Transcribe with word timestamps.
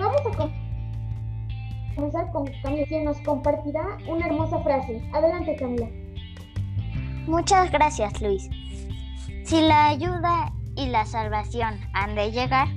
Vamos 0.00 0.20
a 0.26 0.30
comenzar 1.94 2.32
con 2.32 2.50
Camila, 2.62 2.86
quien 2.86 3.04
nos 3.04 3.20
compartirá 3.20 3.98
una 4.08 4.26
hermosa 4.26 4.60
frase. 4.62 5.06
Adelante, 5.12 5.54
Camila. 5.56 5.86
Muchas 7.26 7.70
gracias, 7.70 8.18
Luis. 8.22 8.48
Si 9.44 9.60
la 9.60 9.88
ayuda 9.88 10.54
y 10.74 10.86
la 10.86 11.04
salvación 11.04 11.78
han 11.92 12.14
de 12.14 12.32
llegar, 12.32 12.68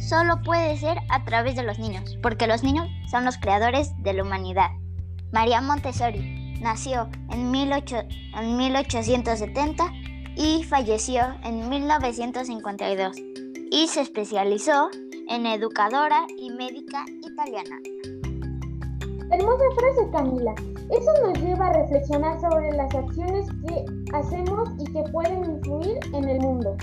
solo 0.00 0.42
puede 0.42 0.76
ser 0.76 0.98
a 1.10 1.22
través 1.24 1.54
de 1.54 1.62
los 1.62 1.78
niños, 1.78 2.18
porque 2.22 2.48
los 2.48 2.64
niños 2.64 2.88
son 3.08 3.24
los 3.24 3.38
creadores 3.38 3.92
de 4.02 4.12
la 4.12 4.24
humanidad. 4.24 4.70
María 5.32 5.60
Montessori 5.60 6.58
nació 6.60 7.08
en, 7.30 7.50
1870 7.50 9.92
y 10.36 10.64
falleció 10.64 11.22
en 11.44 11.68
1952 11.68 13.16
y 13.70 13.86
se 13.88 14.00
especializó 14.00 14.88
en 15.28 15.46
educadora 15.46 16.26
y 16.36 16.50
médica 16.50 17.04
italiana. 17.22 17.78
Hermosa 19.30 19.64
frase, 19.76 20.10
Camila. 20.12 20.54
Eso 20.90 21.10
nos 21.22 21.40
lleva 21.40 21.68
a 21.68 21.72
reflexionar 21.72 22.40
sobre 22.40 22.70
las 22.72 22.94
acciones 22.94 23.46
que 23.66 23.84
hacemos 24.14 24.68
y 24.78 24.84
que 24.92 25.02
pueden 25.12 25.44
influir 25.44 25.98
en 26.12 26.28
el 26.28 26.40
mundo. 26.40 26.76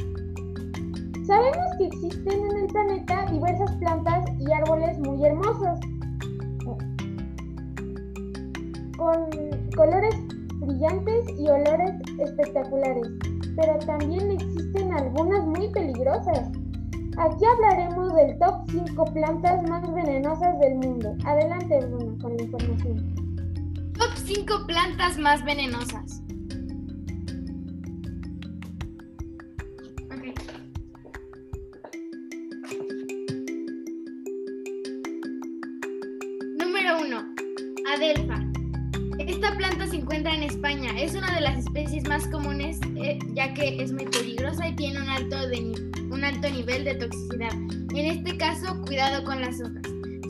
Sabemos 1.25 1.65
que 1.77 1.85
existen 1.85 2.45
en 2.49 2.57
el 2.57 2.67
planeta 2.67 3.25
diversas 3.31 3.71
plantas 3.75 4.25
y 4.39 4.51
árboles 4.51 4.97
muy 4.99 5.23
hermosos, 5.23 5.79
con 8.97 9.29
colores 9.75 10.15
brillantes 10.59 11.25
y 11.37 11.47
olores 11.47 11.91
espectaculares, 12.19 13.07
pero 13.55 13.79
también 13.85 14.31
existen 14.31 14.91
algunas 14.93 15.45
muy 15.45 15.71
peligrosas. 15.71 16.60
Aquí 17.17 17.45
hablaremos 17.45 18.13
del 18.15 18.37
top 18.39 18.69
5 18.69 19.05
plantas 19.13 19.69
más 19.69 19.93
venenosas 19.93 20.59
del 20.59 20.75
mundo. 20.75 21.15
Adelante, 21.25 21.79
Bruno, 21.85 22.17
con 22.21 22.37
la 22.37 22.43
información. 22.43 23.93
Top 23.93 24.11
5 24.15 24.65
plantas 24.67 25.17
más 25.17 25.43
venenosas. 25.43 26.21
Con 49.25 49.41
las 49.41 49.59
hojas. 49.59 49.81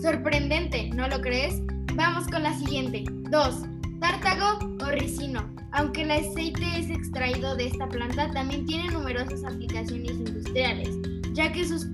Sorprendente, 0.02 0.90
¿no 0.94 1.06
lo 1.10 1.20
crees? 1.20 1.62
Vamos 1.96 2.26
con 2.28 2.42
la 2.42 2.54
siguiente. 2.54 3.04
2. 3.30 3.64
Tártago 4.00 4.66
o 4.82 4.86
ricino. 4.92 5.54
Aunque 5.74 6.04
el 6.04 6.12
aceite 6.12 6.64
es 6.78 6.90
extraído 6.90 7.56
de 7.58 7.68
esta 7.68 7.90
planta, 7.90 8.32
también 8.32 8.66
tiene 8.66 8.90
numerosas 8.90 9.44
aplicaciones 9.44 10.12
industriales, 10.12 10.90
ya 11.34 11.52
que 11.52 11.66
sus, 11.66 11.86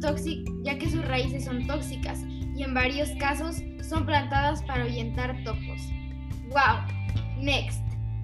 ya 0.61 0.77
que 0.77 0.89
sus 0.89 1.03
raíces 1.05 1.45
son 1.45 1.65
tóxicas 1.65 2.23
y 2.55 2.61
en 2.61 2.75
varios 2.75 3.09
casos 3.19 3.55
son 3.81 4.05
plantadas 4.05 4.61
para 4.63 4.83
ahuyentar 4.83 5.35
topos. 5.43 5.81
¡Wow! 6.49 7.41
Next. 7.41 7.81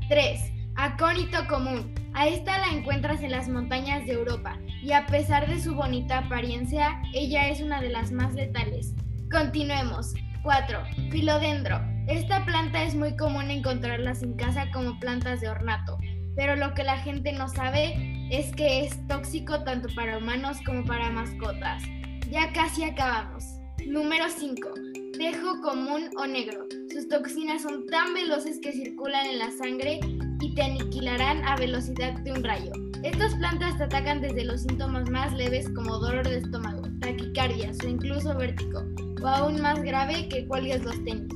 3. 0.10 0.40
Acónito 0.76 1.40
común. 1.50 1.96
A 2.16 2.28
esta 2.28 2.60
la 2.60 2.68
encuentras 2.68 3.24
en 3.24 3.32
las 3.32 3.50
montañas 3.50 4.06
de 4.06 4.14
Europa 4.14 4.60
y 4.84 4.92
a 4.92 5.08
pesar 5.08 5.50
de 5.50 5.60
su 5.60 5.74
bonita 5.74 6.20
apariencia, 6.20 7.02
ella 7.12 7.50
es 7.50 7.60
una 7.60 7.82
de 7.82 7.90
las 7.90 8.12
más 8.12 8.36
letales. 8.36 8.94
Continuemos. 9.32 10.14
4. 10.44 10.84
Filodendro. 11.10 11.82
Esta 12.08 12.46
planta 12.46 12.84
es 12.84 12.94
muy 12.94 13.16
común 13.16 13.50
encontrarlas 13.50 14.22
en 14.22 14.34
casa 14.34 14.70
como 14.72 15.00
plantas 15.00 15.42
de 15.42 15.50
ornato, 15.50 15.98
pero 16.36 16.56
lo 16.56 16.74
que 16.74 16.84
la 16.84 16.98
gente 16.98 17.32
no 17.32 17.48
sabe 17.48 18.28
es 18.30 18.54
que 18.56 18.86
es 18.86 19.08
tóxico 19.08 19.64
tanto 19.64 19.88
para 19.96 20.18
humanos 20.18 20.58
como 20.66 20.84
para 20.86 21.10
mascotas. 21.10 21.82
Ya 22.30 22.52
casi 22.52 22.84
acabamos. 22.84 23.44
Número 23.88 24.26
5. 24.30 24.70
Tejo 25.18 25.62
común 25.62 26.10
o 26.18 26.28
negro. 26.28 26.68
Sus 26.92 27.08
toxinas 27.08 27.64
son 27.64 27.88
tan 27.88 28.14
veloces 28.14 28.60
que 28.62 28.72
circulan 28.72 29.26
en 29.26 29.40
la 29.40 29.50
sangre 29.52 30.00
y 30.40 30.54
te 30.56 30.62
aniquilarán 30.62 31.44
a 31.46 31.56
velocidad 31.56 32.14
de 32.20 32.32
un 32.32 32.44
rayo. 32.44 32.72
Estas 33.04 33.36
plantas 33.36 33.78
te 33.78 33.84
atacan 33.84 34.22
desde 34.22 34.46
los 34.46 34.62
síntomas 34.62 35.10
más 35.10 35.34
leves 35.34 35.70
como 35.76 36.00
dolor 36.00 36.28
de 36.28 36.38
estómago, 36.38 36.84
taquicardias 37.00 37.78
o 37.84 37.88
incluso 37.88 38.36
vértigo, 38.38 38.82
o 39.22 39.28
aún 39.28 39.62
más 39.62 39.82
grave 39.82 40.28
que 40.30 40.48
cuelgues 40.48 40.84
los 40.84 41.04
tenis. 41.04 41.34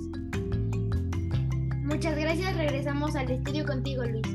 Muchas 1.84 2.18
gracias, 2.18 2.56
regresamos 2.56 3.16
al 3.16 3.32
estudio 3.32 3.66
contigo, 3.66 4.04
Luis. 4.04 4.28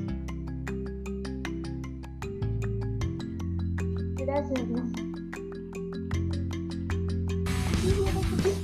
Gracias, 4.16 4.60
Hola, 7.84 8.62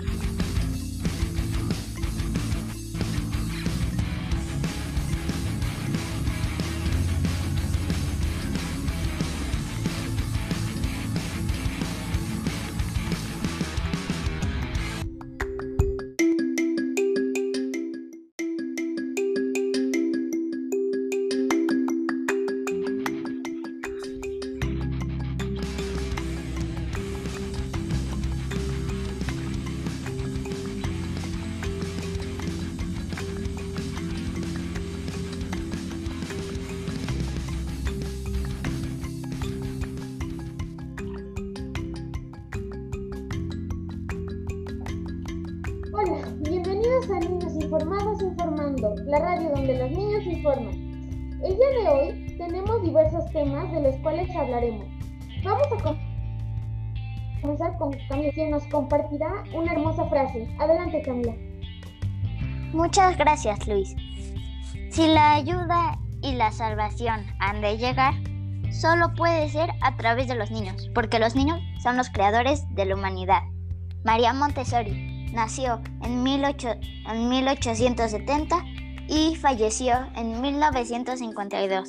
la 49.08 49.18
radio 49.20 49.50
donde 49.50 49.78
los 49.78 49.90
niños 49.90 50.24
informan. 50.24 50.74
El 51.42 51.56
día 51.56 51.70
de 51.80 51.88
hoy 51.88 52.36
tenemos 52.36 52.82
diversos 52.82 53.24
temas 53.32 53.72
de 53.72 53.80
los 53.80 53.96
cuales 53.96 54.28
hablaremos. 54.36 54.86
Vamos 55.42 55.66
a 55.72 55.96
comenzar 57.40 57.78
con 57.78 57.96
Camila, 58.10 58.30
quien 58.34 58.50
nos 58.50 58.66
compartirá 58.66 59.44
una 59.54 59.72
hermosa 59.72 60.04
frase. 60.08 60.46
Adelante, 60.58 61.00
Camila. 61.00 61.34
Muchas 62.74 63.16
gracias, 63.16 63.66
Luis. 63.66 63.96
Si 64.90 65.06
la 65.06 65.36
ayuda 65.36 65.98
y 66.20 66.32
la 66.32 66.52
salvación 66.52 67.24
han 67.38 67.62
de 67.62 67.78
llegar, 67.78 68.12
solo 68.70 69.14
puede 69.14 69.48
ser 69.48 69.70
a 69.80 69.96
través 69.96 70.28
de 70.28 70.34
los 70.34 70.50
niños, 70.50 70.90
porque 70.94 71.18
los 71.18 71.34
niños 71.34 71.62
son 71.82 71.96
los 71.96 72.10
creadores 72.10 72.66
de 72.74 72.84
la 72.84 72.94
humanidad. 72.94 73.40
María 74.04 74.34
Montessori 74.34 75.30
nació 75.32 75.80
en, 76.02 76.22
1870 76.22 78.64
y 79.08 79.34
falleció 79.36 79.94
en 80.14 80.40
1952 80.40 81.88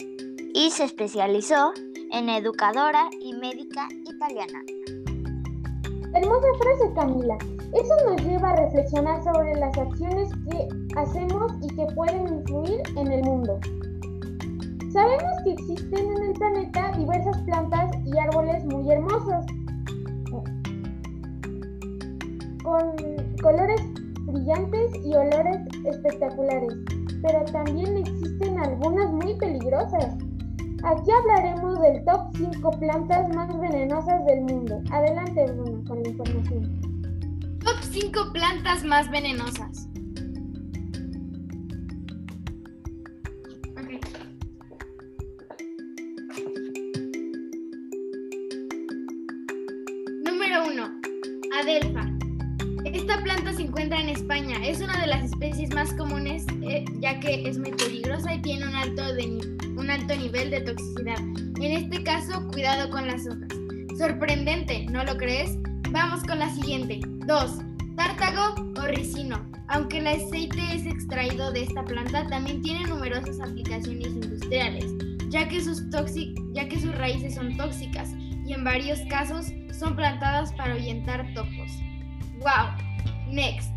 y 0.53 0.71
se 0.71 0.85
especializó 0.85 1.73
en 2.11 2.29
educadora 2.29 3.09
y 3.21 3.33
médica 3.33 3.87
italiana. 4.05 4.59
Hermosa 6.15 6.47
frase, 6.59 6.93
Camila. 6.95 7.37
Eso 7.73 7.93
nos 8.05 8.25
lleva 8.25 8.49
a 8.49 8.55
reflexionar 8.55 9.23
sobre 9.23 9.53
las 9.55 9.77
acciones 9.77 10.29
que 10.49 10.67
hacemos 10.97 11.53
y 11.61 11.67
que 11.75 11.85
pueden 11.93 12.27
influir 12.27 12.81
en 12.95 13.11
el 13.11 13.23
mundo. 13.23 13.59
Sabemos 14.91 15.31
que 15.43 15.51
existen 15.51 16.11
en 16.17 16.23
el 16.23 16.33
planeta 16.33 16.91
diversas 16.97 17.37
plantas 17.43 17.91
y 18.05 18.17
árboles 18.17 18.65
muy 18.65 18.91
hermosos, 18.91 19.45
con 22.63 22.95
colores 23.43 23.81
brillantes 24.25 24.91
y 25.05 25.13
olores 25.13 25.57
espectaculares, 25.85 26.73
pero 27.21 27.43
también 27.45 27.97
existen 27.97 28.59
algunas 28.59 29.11
muy 29.11 29.35
peligrosas. 29.37 30.15
Aquí 30.83 31.11
hablaremos 31.11 31.79
del 31.81 32.05
top 32.05 32.21
5 32.35 32.71
plantas 32.79 33.35
más 33.35 33.59
venenosas 33.59 34.25
del 34.25 34.41
mundo. 34.41 34.81
Adelante, 34.91 35.45
Bruno, 35.51 35.83
con 35.85 36.01
la 36.01 36.09
información. 36.09 37.59
Top 37.59 37.77
5 37.81 38.31
plantas 38.31 38.83
más 38.85 39.09
venenosas. 39.11 39.88
Es 57.49 57.57
muy 57.57 57.71
peligrosa 57.71 58.35
y 58.35 58.41
tiene 58.41 58.67
un 58.67 58.75
alto, 58.75 59.01
un 59.75 59.89
alto 59.89 60.15
nivel 60.15 60.51
de 60.51 60.61
toxicidad. 60.61 61.17
En 61.59 61.71
este 61.71 62.03
caso, 62.03 62.47
cuidado 62.47 62.91
con 62.91 63.07
las 63.07 63.25
hojas. 63.25 63.49
Sorprendente, 63.97 64.85
¿no 64.85 65.03
lo 65.03 65.17
crees? 65.17 65.57
Vamos 65.89 66.21
con 66.23 66.37
la 66.37 66.49
siguiente. 66.51 66.99
2. 67.25 67.51
Tártago 67.95 68.71
o 68.79 68.81
ricino. 68.83 69.49
Aunque 69.67 69.97
el 69.97 70.07
aceite 70.07 70.59
es 70.73 70.85
extraído 70.85 71.51
de 71.51 71.63
esta 71.63 71.83
planta, 71.83 72.27
también 72.27 72.61
tiene 72.61 72.87
numerosas 72.87 73.39
aplicaciones 73.39 74.07
industriales, 74.07 74.85
ya 75.29 75.47
que 75.47 75.61
sus, 75.61 75.83
ya 76.53 76.67
que 76.67 76.79
sus 76.79 76.95
raíces 76.95 77.35
son 77.35 77.57
tóxicas 77.57 78.13
y 78.45 78.53
en 78.53 78.63
varios 78.63 78.99
casos 79.09 79.47
son 79.77 79.95
plantadas 79.95 80.53
para 80.53 80.73
ahuyentar 80.73 81.25
topos. 81.33 81.71
¡Wow! 82.41 83.31
Next. 83.31 83.71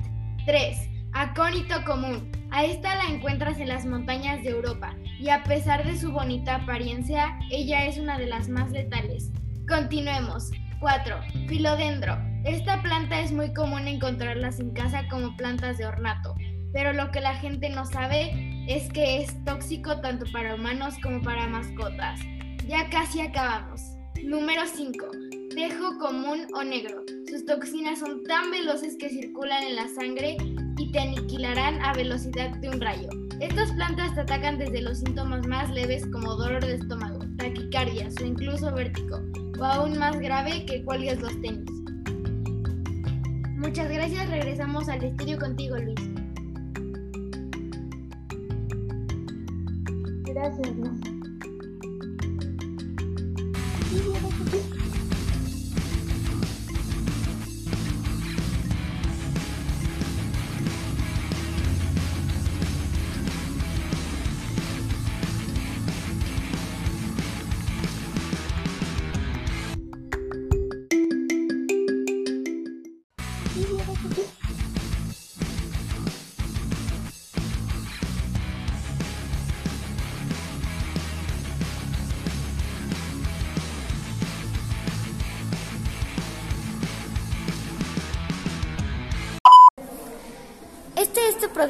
3. 0.45 0.77
Acónito 1.15 1.83
común. 1.87 2.42
A 2.55 2.65
esta 2.65 2.95
la 2.97 3.05
encuentras 3.05 3.59
en 3.61 3.69
las 3.69 3.87
montañas 3.87 4.43
de 4.43 4.51
Europa 4.51 4.95
y 5.19 5.31
a 5.31 5.43
pesar 5.43 5.87
de 5.87 5.97
su 5.97 6.13
bonita 6.13 6.57
apariencia, 6.57 7.39
ella 7.51 7.87
es 7.87 7.97
una 7.97 8.19
de 8.19 8.27
las 8.27 8.51
más 8.51 8.71
letales. 8.73 9.31
Continuemos. 9.67 10.51
4. 10.79 11.17
Filodendro. 11.49 12.19
Esta 12.45 12.83
planta 12.83 13.21
es 13.21 13.33
muy 13.33 13.55
común 13.55 13.89
encontrarlas 13.89 14.61
en 14.61 14.75
casa 14.75 15.09
como 15.09 15.35
plantas 15.35 15.79
de 15.79 15.87
ornato, 15.87 16.35
pero 16.75 16.93
lo 16.93 17.11
que 17.11 17.23
la 17.23 17.37
gente 17.37 17.71
no 17.71 17.87
sabe 17.87 18.67
es 18.69 18.93
que 18.93 19.23
es 19.23 19.43
tóxico 19.45 20.03
tanto 20.03 20.27
para 20.31 20.55
humanos 20.55 20.97
como 21.03 21.23
para 21.23 21.49
mascotas. 21.49 22.21
Ya 22.69 22.91
casi 22.91 23.23
acabamos. 23.23 23.81
Número 24.23 24.67
5. 24.67 25.07
Tejo 25.55 25.99
común 25.99 26.47
o 26.55 26.63
negro. 26.63 27.03
Sus 27.33 27.47
toxinas 27.47 27.99
son 27.99 28.25
tan 28.25 28.51
veloces 28.51 28.95
que 28.99 29.09
circulan 29.09 29.63
en 29.63 29.77
la 29.77 29.89
sangre 29.89 30.37
y 30.77 30.93
te 30.93 31.01
aniquilarán 31.01 31.81
a 31.81 31.95
velocidad 31.95 32.55
de 32.59 32.69
un 32.69 32.79
rayo. 32.79 33.09
Estas 33.41 33.73
plantas 33.73 34.15
te 34.15 34.21
atacan 34.21 34.59
desde 34.59 34.83
los 34.83 34.99
síntomas 34.99 35.47
más 35.47 35.71
leves 35.71 36.07
como 36.13 36.37
dolor 36.37 36.63
de 36.63 36.75
estómago, 36.75 37.21
taquicardias 37.39 38.17
o 38.21 38.27
incluso 38.27 38.71
vértigo, 38.75 39.19
o 39.59 39.65
aún 39.65 39.99
más 39.99 40.21
grave 40.21 40.67
que 40.67 40.85
cuelgues 40.85 41.23
los 41.23 41.33
tenis. 41.41 41.71
Muchas 43.57 43.89
gracias, 43.89 44.29
regresamos 44.29 44.91
al 44.91 45.03
estudio 45.03 45.39
contigo, 45.39 45.79
Luis. 45.79 46.01
Gracias, 50.27 50.77
Luis. 50.77 51.12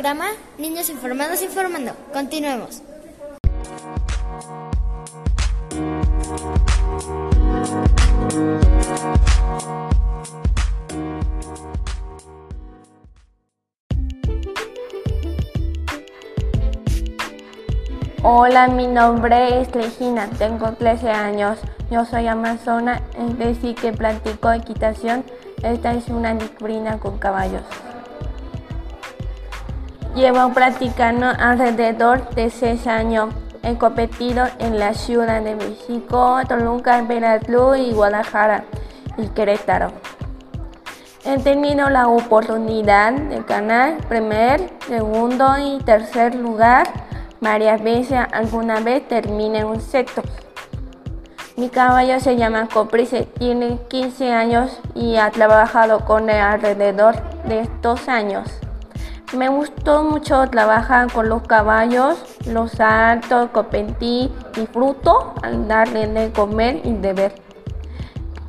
Programa 0.03 0.33
Niños 0.59 0.91
Informados 0.91 1.43
Informando. 1.43 1.93
Continuemos. 2.13 2.83
Hola, 18.25 18.67
mi 18.67 18.89
nombre 18.89 19.61
es 19.61 19.71
Regina, 19.71 20.29
tengo 20.37 20.73
13 20.73 21.11
años. 21.11 21.61
Yo 21.93 22.05
soy 22.05 22.27
amazona, 22.27 23.03
es 23.17 23.39
decir, 23.39 23.77
que 23.77 23.93
practico 23.93 24.51
equitación. 24.51 25.23
Esta 25.63 25.95
es 25.95 26.09
una 26.09 26.35
disciplina 26.35 26.99
con 26.99 27.19
caballos. 27.19 27.63
Llevo 30.15 30.53
practicando 30.53 31.27
alrededor 31.27 32.29
de 32.35 32.51
6 32.51 32.87
años. 32.87 33.33
He 33.63 33.79
competido 33.79 34.45
en 34.59 34.79
la 34.79 34.93
Ciudad 34.93 35.41
de 35.41 35.55
México, 35.55 36.39
Toluca, 36.47 37.01
Veracruz 37.03 37.79
y 37.79 37.93
Guadalajara 37.93 38.65
y 39.17 39.29
Querétaro. 39.29 39.93
He 41.25 41.39
tenido 41.39 41.89
la 41.89 42.09
oportunidad 42.09 43.13
de 43.13 43.43
ganar 43.43 43.97
primer, 44.09 44.71
segundo 44.87 45.47
y 45.59 45.79
tercer 45.83 46.35
lugar 46.35 46.89
varias 47.41 47.83
veces, 47.83 48.19
alguna 48.33 48.81
vez 48.81 49.09
terminé 49.09 49.65
un 49.65 49.81
sexto. 49.81 50.23
Mi 51.57 51.71
caballo 51.71 52.21
se 52.21 52.37
llama 52.37 52.69
Coprice, 52.69 53.29
tiene 53.39 53.79
15 53.89 54.33
años 54.33 54.79
y 54.95 55.17
ha 55.17 55.31
trabajado 55.31 56.01
con 56.01 56.29
él 56.29 56.41
alrededor 56.41 57.15
de 57.45 57.69
dos 57.81 58.09
años. 58.09 58.62
Me 59.33 59.49
gustó 59.49 60.05
mucho 60.05 60.47
trabajar 60.49 61.11
con 61.13 61.29
los 61.29 61.43
caballos, 61.43 62.23
los 62.47 62.73
saltos, 62.73 63.51
competí, 63.51 64.31
disfruto 64.55 65.35
al 65.43 65.67
darle 65.67 66.07
de 66.07 66.31
comer 66.33 66.81
y 66.85 66.93
de 66.93 67.13
ver. 67.13 67.35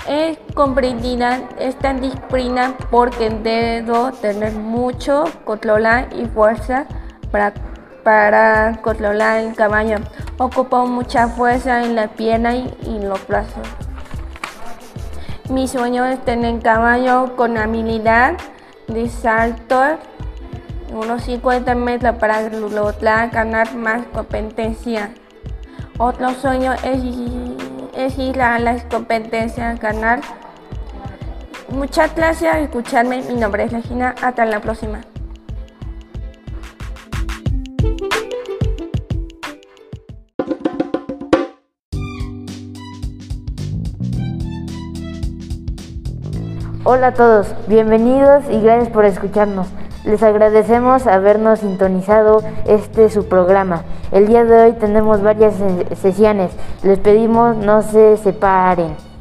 He 0.07 0.37
comprendido 0.53 1.27
esta 1.57 1.93
disciplina 1.93 2.75
porque 2.91 3.29
debo 3.29 4.11
tener 4.11 4.51
mucho 4.53 5.23
control 5.45 5.85
y 6.11 6.25
fuerza 6.25 6.85
para 7.31 7.53
para 8.03 8.79
controlar 8.81 9.39
el 9.39 9.55
caballo. 9.55 9.97
Ocupo 10.37 10.85
mucha 10.85 11.27
fuerza 11.27 11.83
en 11.83 11.95
la 11.95 12.07
pierna 12.07 12.55
y, 12.55 12.73
en 12.85 13.09
los 13.09 13.25
brazos. 13.27 13.67
Mi 15.49 15.67
sueño 15.67 16.05
es 16.05 16.23
tener 16.23 16.61
caballo 16.61 17.35
con 17.35 17.57
habilidad 17.57 18.37
de 18.87 19.09
salto 19.09 19.97
unos 20.93 21.23
50 21.23 21.75
metros 21.75 22.15
para 22.17 22.49
lograr 22.49 23.29
ganar 23.29 23.75
más 23.75 24.05
competencia. 24.13 25.11
Otro 25.97 26.31
sueño 26.31 26.73
es, 26.73 28.17
ir 28.17 28.41
a 28.41 28.59
las 28.59 28.83
competencias, 28.85 29.79
ganar. 29.79 30.21
Muchas 31.69 32.15
gracias 32.15 32.55
por 32.55 32.63
escucharme. 32.63 33.21
Mi 33.23 33.35
nombre 33.35 33.63
es 33.63 33.71
Regina. 33.71 34.15
Hasta 34.21 34.45
la 34.45 34.59
próxima. 34.59 35.01
Hola 46.85 47.07
a 47.07 47.13
todos, 47.13 47.55
bienvenidos 47.67 48.43
y 48.49 48.59
gracias 48.59 48.89
por 48.89 49.05
escucharnos. 49.05 49.67
Les 50.05 50.21
agradecemos 50.21 51.07
habernos 51.07 51.59
sintonizado 51.59 52.41
este 52.67 53.09
su 53.09 53.29
programa. 53.29 53.83
El 54.11 54.27
día 54.27 54.43
de 54.43 54.63
hoy 54.63 54.73
tenemos 54.73 55.21
varias 55.21 55.55
sesiones. 56.01 56.51
Les 56.83 56.99
pedimos 56.99 57.55
no 57.55 57.81
se 57.81 58.17
separen. 58.17 59.12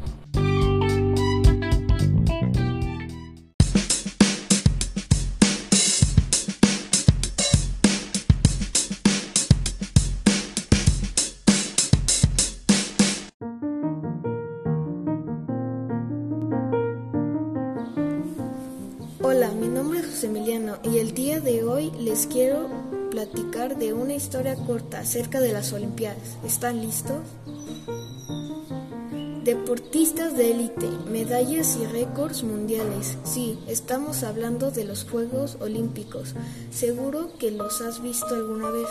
De 23.75 23.93
una 23.93 24.13
historia 24.13 24.55
corta 24.55 24.99
acerca 24.99 25.39
de 25.39 25.51
las 25.51 25.73
Olimpiadas. 25.73 26.37
¿Están 26.45 26.81
listos? 26.81 27.17
Deportistas 29.43 30.37
de 30.37 30.51
élite, 30.51 30.87
medallas 31.09 31.77
y 31.81 31.85
récords 31.85 32.43
mundiales. 32.43 33.17
Sí, 33.23 33.59
estamos 33.67 34.23
hablando 34.23 34.71
de 34.71 34.85
los 34.85 35.03
Juegos 35.03 35.57
Olímpicos. 35.59 36.33
Seguro 36.71 37.29
que 37.37 37.51
los 37.51 37.81
has 37.81 38.01
visto 38.01 38.27
alguna 38.27 38.69
vez. 38.69 38.87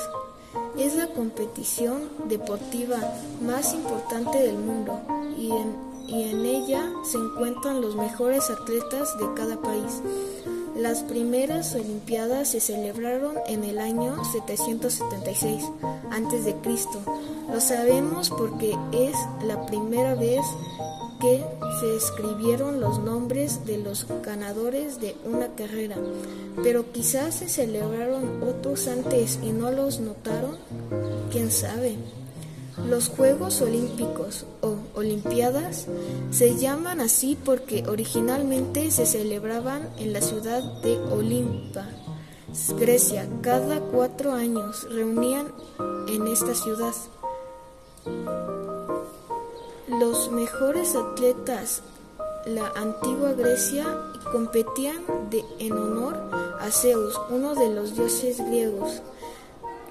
Es 0.79 0.97
la 0.97 1.07
competición 1.09 2.09
deportiva 2.29 2.99
más 3.41 3.73
importante 3.73 4.39
del 4.39 4.59
mundo 4.59 5.01
y 5.39 5.51
en 5.51 5.93
y 6.09 6.23
en 6.31 6.45
ella 6.45 6.93
se 7.05 7.17
encuentran 7.17 7.81
los 7.81 7.97
mejores 7.97 8.51
atletas 8.51 9.17
de 9.19 9.33
cada 9.35 9.61
país. 9.61 10.03
Las 10.77 11.03
primeras 11.03 11.75
Olimpiadas 11.75 12.49
se 12.49 12.61
celebraron 12.61 13.37
en 13.47 13.65
el 13.65 13.79
año 13.79 14.25
776 14.25 15.65
a.C. 16.11 16.57
Lo 17.53 17.61
sabemos 17.61 18.31
porque 18.31 18.75
es 18.93 19.15
la 19.45 19.67
primera 19.67 20.15
vez 20.15 20.41
que 21.21 21.45
se 21.79 21.97
escribieron 21.97 22.81
los 22.81 22.99
nombres 22.99 23.65
de 23.67 23.79
los 23.79 24.07
ganadores 24.25 24.99
de 24.99 25.15
una 25.25 25.49
carrera, 25.55 25.97
pero 26.63 26.91
quizás 26.91 27.37
se 27.37 27.49
celebraron 27.49 28.43
otros 28.43 28.89
antes 28.89 29.39
y 29.43 29.53
no 29.53 29.71
los 29.71 30.01
notaron, 30.01 30.57
quién 31.31 31.51
sabe. 31.51 31.97
Los 32.79 33.09
Juegos 33.09 33.61
Olímpicos 33.61 34.47
o 34.61 34.77
Olimpiadas 34.95 35.87
se 36.31 36.57
llaman 36.57 37.01
así 37.01 37.37
porque 37.45 37.85
originalmente 37.87 38.91
se 38.91 39.07
celebraban 39.07 39.89
en 39.99 40.13
la 40.13 40.21
ciudad 40.21 40.63
de 40.83 40.97
Olimpa, 40.99 41.87
Grecia. 42.79 43.29
Cada 43.43 43.81
cuatro 43.81 44.33
años 44.33 44.87
reunían 44.91 45.53
en 46.09 46.27
esta 46.27 46.55
ciudad. 46.55 46.95
Los 49.89 50.31
mejores 50.31 50.97
atletas 50.97 51.83
la 52.47 52.73
antigua 52.75 53.35
Grecia 53.35 53.87
competían 54.33 55.05
en 55.61 55.73
honor 55.73 56.17
a 56.61 56.71
Zeus, 56.73 57.15
uno 57.31 57.55
de 57.55 57.73
los 57.73 57.95
dioses 57.95 58.39
griegos. 58.39 59.01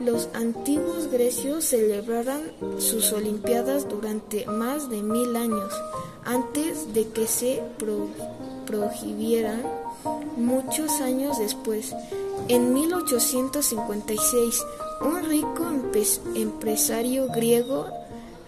Los 0.03 0.29
antiguos 0.33 1.11
grecios 1.11 1.65
celebraron 1.65 2.41
sus 2.79 3.13
Olimpiadas 3.13 3.87
durante 3.87 4.47
más 4.47 4.89
de 4.89 5.03
mil 5.03 5.35
años 5.35 5.71
antes 6.25 6.91
de 6.91 7.07
que 7.09 7.27
se 7.27 7.61
prohibieran 8.65 9.61
muchos 10.37 11.01
años 11.01 11.37
después. 11.37 11.93
En 12.47 12.73
1856, 12.73 14.65
un 15.01 15.23
rico 15.23 15.67
empresario 16.33 17.27
griego 17.27 17.85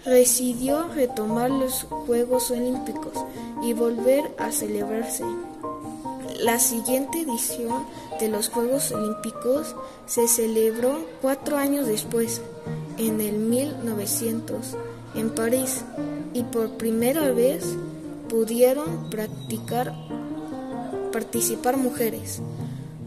decidió 0.04 0.88
retomar 0.88 1.52
los 1.52 1.84
Juegos 1.84 2.50
Olímpicos 2.50 3.24
y 3.62 3.74
volver 3.74 4.34
a 4.38 4.50
celebrarse. 4.50 5.22
La 6.44 6.58
siguiente 6.58 7.22
edición 7.22 7.86
de 8.20 8.28
los 8.28 8.50
Juegos 8.50 8.92
Olímpicos 8.92 9.74
se 10.04 10.28
celebró 10.28 10.98
cuatro 11.22 11.56
años 11.56 11.86
después, 11.86 12.42
en 12.98 13.22
el 13.22 13.38
1900, 13.38 14.76
en 15.14 15.30
París, 15.30 15.86
y 16.34 16.42
por 16.42 16.72
primera 16.72 17.30
vez 17.30 17.64
pudieron 18.28 19.08
practicar, 19.08 19.94
participar 21.12 21.78
mujeres. 21.78 22.42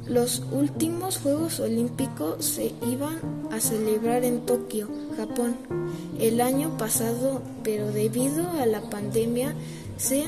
Los 0.08 0.42
últimos 0.52 1.20
Juegos 1.20 1.60
Olímpicos 1.60 2.44
se 2.44 2.74
iban 2.90 3.20
a 3.52 3.60
celebrar 3.60 4.24
en 4.24 4.48
Tokio, 4.48 4.90
Japón, 5.16 5.58
el 6.20 6.42
año 6.42 6.76
pasado, 6.80 7.44
pero 7.64 7.92
debido 7.92 8.50
a 8.60 8.66
la 8.66 8.82
pandemia 8.82 9.54
se 9.98 10.24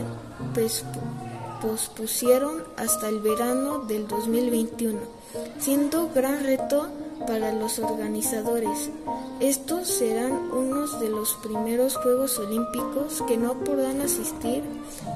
pospusieron 1.61 2.63
hasta 2.77 3.09
el 3.09 3.19
verano 3.19 3.79
del 3.79 4.07
2021, 4.07 4.99
siendo 5.59 6.09
gran 6.13 6.43
reto 6.43 6.87
para 7.27 7.53
los 7.53 7.79
organizadores. 7.79 8.89
Estos 9.39 9.87
serán 9.87 10.31
unos 10.51 10.99
de 10.99 11.09
los 11.09 11.35
primeros 11.35 11.95
Juegos 11.97 12.37
Olímpicos 12.39 13.23
que 13.27 13.37
no 13.37 13.53
podrán 13.53 14.01
asistir 14.01 14.63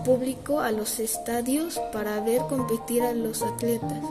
público 0.06 0.60
a 0.60 0.72
los 0.72 1.00
estadios 1.00 1.80
para 1.92 2.20
ver 2.22 2.42
competir 2.50 3.04
a 3.04 3.14
los 3.14 3.42
atletas. 3.42 4.02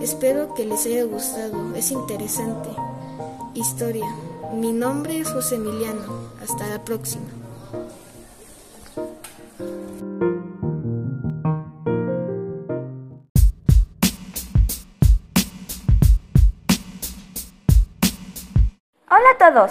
Espero 0.00 0.54
que 0.54 0.66
les 0.66 0.86
haya 0.86 1.04
gustado, 1.04 1.74
es 1.74 1.90
interesante. 1.90 2.68
Historia. 3.54 4.06
Mi 4.54 4.72
nombre 4.72 5.20
es 5.20 5.30
José 5.30 5.56
Emiliano. 5.56 6.30
Hasta 6.42 6.68
la 6.68 6.84
próxima. 6.84 7.45
A 19.36 19.52
todos, 19.52 19.70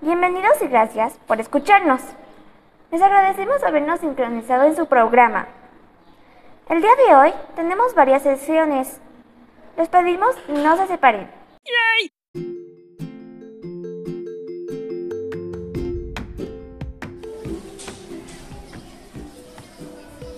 bienvenidos 0.00 0.62
y 0.62 0.68
gracias 0.68 1.18
por 1.26 1.38
escucharnos. 1.38 2.00
Les 2.90 3.02
agradecemos 3.02 3.62
habernos 3.62 4.00
sincronizado 4.00 4.64
en 4.64 4.74
su 4.74 4.86
programa. 4.86 5.48
El 6.70 6.80
día 6.80 6.92
de 7.06 7.14
hoy 7.14 7.34
tenemos 7.56 7.94
varias 7.94 8.22
sesiones. 8.22 8.98
Les 9.76 9.88
pedimos 9.88 10.34
no 10.48 10.76
se 10.78 10.86
separen. 10.86 11.28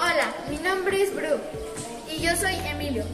Hola, 0.00 0.34
mi 0.50 0.56
nombre 0.58 1.02
es 1.02 1.14
Bru 1.14 1.38
y 2.08 2.22
yo 2.22 2.34
soy 2.34 2.56
Emilio 2.68 3.04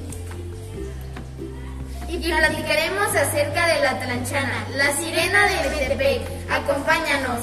y 2.20 2.32
platicaremos 2.32 3.08
acerca 3.08 3.66
de 3.66 3.80
la 3.80 3.98
Tlanchana, 3.98 4.66
la 4.76 4.92
sirena 4.96 5.46
de 5.48 5.70
Metepec. 5.70 6.22
Acompáñanos. 6.50 7.40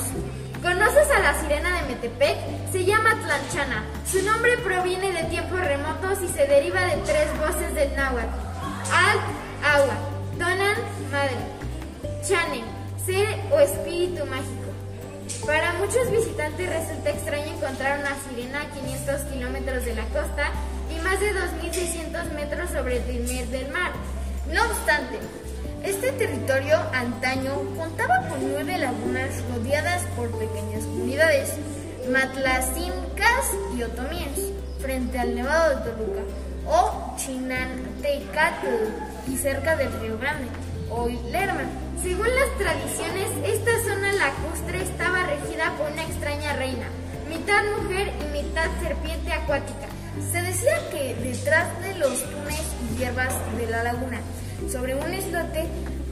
¿Conoces 0.62 1.10
a 1.10 1.20
la 1.20 1.42
sirena 1.42 1.82
de 1.82 1.94
Metepec? 1.94 2.38
Se 2.72 2.86
llama 2.86 3.18
Tlanchana. 3.22 3.84
Su 4.10 4.24
nombre 4.24 4.58
proviene 4.60 5.12
de 5.12 5.24
tiempos 5.26 5.60
remotos 5.60 6.20
y 6.24 6.28
se 6.30 6.48
deriva 6.48 6.82
de 6.86 6.98
tres 6.98 7.28
voces 7.38 7.74
del 7.76 7.94
náhuatl. 7.96 8.30
Alt, 8.94 9.22
agua. 9.64 9.96
Tonan, 10.40 10.78
madre. 11.12 11.36
Chane, 12.28 12.64
ser 13.06 13.28
o 13.52 13.60
espíritu 13.60 14.26
mágico. 14.26 14.72
Para 15.46 15.74
muchos 15.74 16.10
visitantes 16.12 16.70
resulta 16.70 17.10
extraño 17.10 17.56
encontrar 17.56 18.00
una 18.00 18.16
sirena 18.30 18.62
a 18.62 18.70
500 18.70 19.22
kilómetros 19.32 19.86
de 19.86 19.96
la 19.96 20.06
costa 20.06 20.52
y 20.96 21.02
más 21.04 21.20
de 21.20 21.34
2.600 21.34 22.34
metros 22.36 22.70
sobre 22.70 22.98
el 22.98 23.26
nivel 23.26 23.52
del 23.52 23.68
mar. 23.70 23.92
No 24.50 24.64
obstante, 24.66 25.20
este 25.84 26.12
territorio 26.14 26.78
antaño 26.94 27.54
contaba 27.78 28.28
con 28.28 28.52
nueve 28.52 28.78
lagunas 28.78 29.30
rodeadas 29.54 30.04
por 30.16 30.30
pequeñas 30.32 30.84
comunidades, 30.84 31.54
matlacincas 32.12 33.46
y 33.78 33.84
otomíes, 33.84 34.52
frente 34.80 35.20
al 35.20 35.36
Nevado 35.36 35.70
de 35.70 35.92
Toluca, 35.92 36.22
o 36.68 37.16
Chinantecatl, 37.18 38.68
y 39.28 39.38
cerca 39.38 39.76
del 39.76 39.94
Río 40.02 40.18
Grande, 40.18 40.48
hoy 40.90 41.20
Lerma. 41.32 41.64
Según 42.02 42.28
las 42.28 42.58
tradiciones, 42.58 43.28
esta 43.46 43.72
zona 43.84 44.12
lacustre 44.14 44.82
estaba 44.82 45.24
regida 45.24 45.72
por 45.78 45.92
una 45.92 46.04
extraña 46.04 46.54
reina, 46.54 46.88
mitad 47.30 47.64
mujer 47.80 48.12
y 48.20 48.44
mitad 48.44 48.68
serpiente 48.82 49.32
acuática. 49.32 49.88
Se 50.32 50.42
decía 50.42 50.90
que 50.92 51.16
detrás 51.16 51.80
de 51.82 51.96
los 52.00 52.24
túneles 52.24 52.66
hierbas 52.98 53.34
de 53.58 53.68
la 53.68 53.84
laguna 53.84 54.20
sobre 54.70 54.96
un 54.96 55.14
islote 55.14 55.68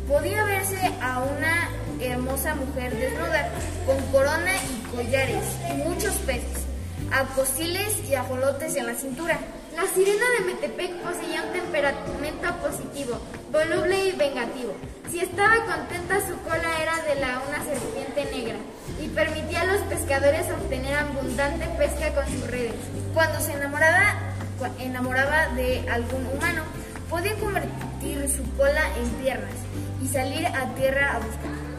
podía 0.08 0.44
verse 0.44 0.80
a 1.02 1.20
una 1.20 1.70
hermosa 2.02 2.56
mujer 2.56 2.96
desnuda, 2.96 3.50
con 3.86 3.98
corona 4.12 4.52
y 4.56 4.96
collares 4.96 5.44
y 5.70 5.74
muchos 5.84 6.14
peces, 6.26 6.66
acosiles 7.12 7.96
y 8.10 8.16
ajolotes 8.16 8.76
en 8.76 8.88
la 8.88 8.96
cintura. 8.96 9.40
La 9.76 9.86
sirena 9.94 10.26
de 10.38 10.46
Metepec 10.46 10.94
poseía 10.98 11.44
un 11.44 11.54
temperamento 11.54 12.56
positivo, 12.62 13.20
voluble 13.52 14.08
y 14.08 14.12
vengativo. 14.14 14.74
Si 15.12 15.20
estaba 15.20 15.66
contenta, 15.66 16.20
su 16.28 16.38
cola 16.42 16.82
era 16.82 16.96
de 17.04 17.22
la 17.22 17.42
una 17.48 17.64
serpiente 17.64 18.26
negra 18.36 18.58
y 19.02 19.08
permitía 19.10 19.62
a 19.62 19.66
los 19.66 19.82
pescadores 19.84 20.48
obtener 20.52 20.96
abundante 20.96 21.66
pesca 21.78 22.14
con 22.14 22.26
sus 22.26 22.50
redes. 22.50 22.74
Cuando 23.14 23.40
se 23.40 23.54
enamoraba, 23.54 24.29
enamoraba 24.80 25.48
de 25.56 25.88
algún 25.90 26.26
humano, 26.28 26.64
podía 27.10 27.34
convertir 27.36 28.30
su 28.30 28.44
cola 28.56 28.84
en 28.98 29.10
piernas 29.24 29.54
y 30.02 30.08
salir 30.08 30.46
a 30.48 30.74
tierra 30.76 31.16
a 31.16 31.20
buscar. 31.20 31.70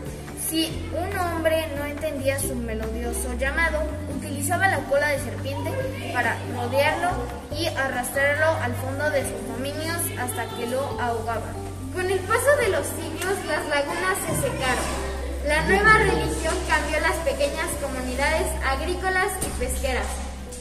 Si 0.48 0.66
un 0.92 1.16
hombre 1.18 1.68
no 1.76 1.84
entendía 1.84 2.38
su 2.40 2.56
melodioso 2.56 3.32
llamado, 3.38 3.82
utilizaba 4.16 4.66
la 4.68 4.80
cola 4.80 5.08
de 5.08 5.20
serpiente 5.20 5.70
para 6.12 6.36
rodearlo 6.56 7.10
y 7.56 7.66
arrastrarlo 7.66 8.60
al 8.60 8.74
fondo 8.74 9.10
de 9.10 9.22
sus 9.22 9.46
dominios 9.46 9.98
hasta 10.18 10.46
que 10.56 10.66
lo 10.66 11.00
ahogaba. 11.00 11.52
Con 11.94 12.10
el 12.10 12.18
paso 12.20 12.56
de 12.60 12.68
los 12.68 12.86
siglos, 12.86 13.36
las 13.46 13.66
lagunas 13.68 14.18
se 14.26 14.34
secaron. 14.42 15.10
La 15.46 15.62
nueva 15.66 15.98
religión 15.98 16.54
cambió 16.68 17.00
las 17.00 17.16
pequeñas 17.18 17.68
comunidades 17.80 18.46
agrícolas 18.66 19.30
y 19.42 19.60
pesqueras, 19.60 20.06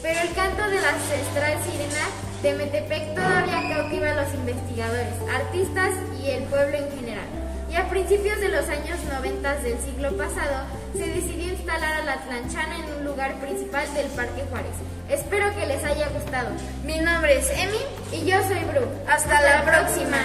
pero 0.02 0.20
el 0.20 0.34
canto 0.34 0.68
de 0.68 0.80
la 0.80 0.90
ancestral 0.90 1.58
sirena 1.64 2.06
de 2.42 2.54
Metepec 2.54 3.14
todavía 3.14 3.76
cautiva 3.76 4.10
a 4.10 4.24
los 4.24 4.34
investigadores, 4.34 5.14
artistas 5.32 5.90
y 6.22 6.30
el 6.30 6.44
pueblo 6.44 6.76
en 6.76 6.90
general. 6.96 7.26
y 7.70 7.76
a 7.76 7.88
principios 7.88 8.40
de 8.40 8.48
los 8.48 8.68
años 8.68 8.98
90 9.12 9.54
del 9.56 9.78
siglo 9.78 10.16
pasado 10.16 10.66
se 10.92 11.06
decidió 11.06 11.52
instalar 11.52 12.00
a 12.00 12.04
la 12.04 12.16
Tlanchana 12.16 12.78
en 12.78 12.98
un 12.98 13.04
lugar 13.04 13.38
principal 13.40 13.86
del 13.94 14.06
Parque 14.08 14.42
Juárez. 14.50 14.74
Espero 15.08 15.54
que 15.54 15.66
les 15.66 15.84
haya 15.84 16.08
gustado. 16.08 16.50
Mi 16.84 16.98
nombre 16.98 17.38
es 17.38 17.48
Emi 17.50 17.78
y 18.12 18.28
yo 18.28 18.42
soy 18.48 18.64
Bru. 18.64 18.86
Hasta 19.06 19.40
la 19.40 19.64
próxima. 19.64 20.18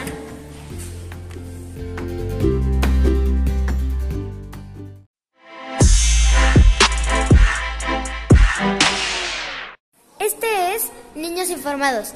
Informados. 11.69 12.13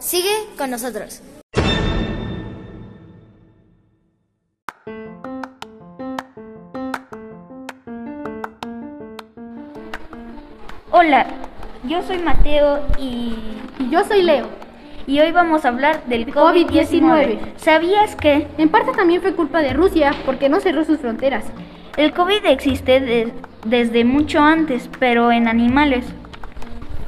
Sigue 0.00 0.34
con 0.56 0.72
nosotros. 0.72 1.22
Hola, 10.90 11.26
yo 11.84 12.02
soy 12.02 12.18
Mateo 12.18 12.80
y... 12.98 13.34
Y 13.78 13.90
yo 13.90 14.02
soy 14.04 14.22
Leo. 14.22 14.46
Y 15.06 15.20
hoy 15.20 15.30
vamos 15.32 15.64
a 15.64 15.68
hablar 15.68 16.04
del 16.06 16.26
COVID-19. 16.26 17.38
¿Sabías 17.56 18.16
que? 18.16 18.48
En 18.58 18.68
parte 18.68 18.92
también 18.92 19.22
fue 19.22 19.34
culpa 19.34 19.60
de 19.60 19.72
Rusia 19.72 20.12
porque 20.26 20.48
no 20.48 20.60
cerró 20.60 20.84
sus 20.84 20.98
fronteras. 20.98 21.44
El 21.96 22.12
COVID 22.12 22.44
existe 22.46 23.00
de- 23.00 23.32
desde 23.64 24.04
mucho 24.04 24.40
antes, 24.40 24.90
pero 24.98 25.30
en 25.32 25.46
animales. 25.48 26.04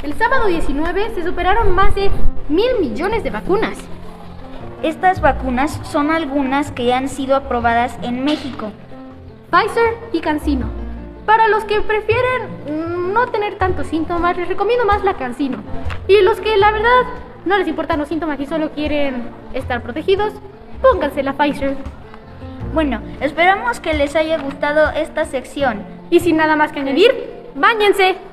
El 0.03 0.15
sábado 0.15 0.47
19 0.47 1.15
se 1.15 1.23
superaron 1.23 1.75
más 1.75 1.95
de 1.95 2.11
mil 2.49 2.79
millones 2.81 3.23
de 3.23 3.29
vacunas. 3.29 3.77
Estas 4.83 5.21
vacunas 5.21 5.79
son 5.85 6.11
algunas 6.11 6.73
que 6.73 6.95
han 6.95 7.11
sido 7.11 7.37
aprobadas 7.37 7.99
en 8.01 8.25
México. 8.25 8.73
Pfizer 9.51 9.99
y 10.15 10.21
Cancino. 10.21 10.71
Para 11.27 11.49
los 11.49 11.65
que 11.65 11.83
prefieren 11.83 13.13
no 13.13 13.27
tener 13.27 13.59
tantos 13.59 13.89
síntomas, 13.89 14.39
les 14.39 14.49
recomiendo 14.49 14.87
más 14.87 15.05
la 15.05 15.15
Cancino. 15.15 15.59
Y 16.09 16.23
los 16.23 16.41
que 16.41 16.57
la 16.57 16.73
verdad 16.73 17.03
no 17.45 17.59
les 17.59 17.69
importan 17.69 17.99
los 17.99 18.09
síntomas 18.09 18.41
y 18.41 18.47
solo 18.47 18.71
quieren 18.71 19.29
estar 19.53 19.83
protegidos, 19.83 20.33
pónganse 20.81 21.23
la 21.23 21.35
Pfizer. 21.35 21.77
Bueno, 22.73 23.03
esperamos 23.21 23.81
que 23.81 23.93
les 23.93 24.17
haya 24.17 24.39
gustado 24.39 24.93
esta 24.93 25.27
sección. 25.27 25.85
Y 26.09 26.21
sin 26.21 26.39
nada 26.39 26.57
más 26.57 26.73
que 26.73 26.81
añadir, 26.81 27.13
¡báñense! 27.55 28.30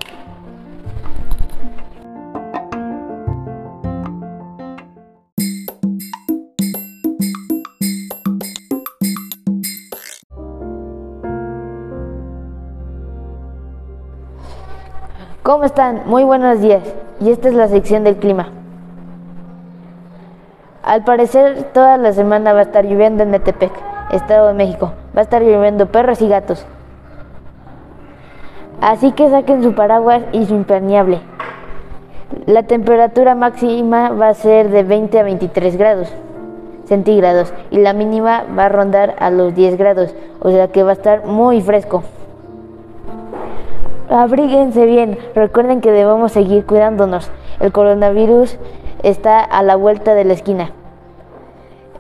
¿Cómo 15.48 15.64
están? 15.64 16.02
Muy 16.08 16.26
buenos 16.26 16.60
días. 16.60 16.84
Y 17.22 17.32
esta 17.32 17.48
es 17.48 17.54
la 17.54 17.70
sección 17.70 18.04
del 18.04 18.18
clima. 18.18 18.50
Al 20.84 21.06
parecer, 21.06 21.72
toda 21.72 21.96
la 21.96 22.12
semana 22.12 22.52
va 22.52 22.60
a 22.60 22.64
estar 22.64 22.84
lloviendo 22.84 23.24
en 23.24 23.32
Metepec, 23.32 23.72
Estado 24.12 24.50
de 24.50 24.54
México. 24.56 24.92
Va 25.16 25.22
a 25.22 25.24
estar 25.24 25.42
lloviendo 25.42 25.86
perros 25.86 26.22
y 26.22 26.28
gatos. 26.28 26.66
Así 28.82 29.14
que 29.14 29.30
saquen 29.30 29.64
su 29.64 29.74
paraguas 29.74 30.24
y 30.34 30.46
su 30.46 30.54
impermeable. 30.54 31.22
La 32.46 32.64
temperatura 32.64 33.34
máxima 33.34 34.10
va 34.10 34.28
a 34.28 34.34
ser 34.34 34.70
de 34.70 34.84
20 34.84 35.18
a 35.18 35.24
23 35.24 35.78
grados 35.78 36.14
centígrados 36.88 37.54
y 37.72 37.78
la 37.78 37.94
mínima 37.94 38.44
va 38.58 38.66
a 38.66 38.70
rondar 38.70 39.16
a 39.20 39.30
los 39.30 39.56
10 39.56 39.78
grados, 39.78 40.14
o 40.42 40.52
sea 40.52 40.68
que 40.68 40.84
va 40.84 40.90
a 40.90 40.94
estar 40.94 41.26
muy 41.26 41.62
fresco. 41.62 42.04
Abríguense 44.10 44.86
bien, 44.86 45.18
recuerden 45.36 45.82
que 45.82 45.92
debemos 45.92 46.32
seguir 46.32 46.66
cuidándonos. 46.66 47.30
El 47.60 47.74
coronavirus 47.74 48.58
está 49.04 49.42
a 49.42 49.62
la 49.64 49.76
vuelta 49.76 50.14
de 50.14 50.24
la 50.24 50.34
esquina. 50.34 50.72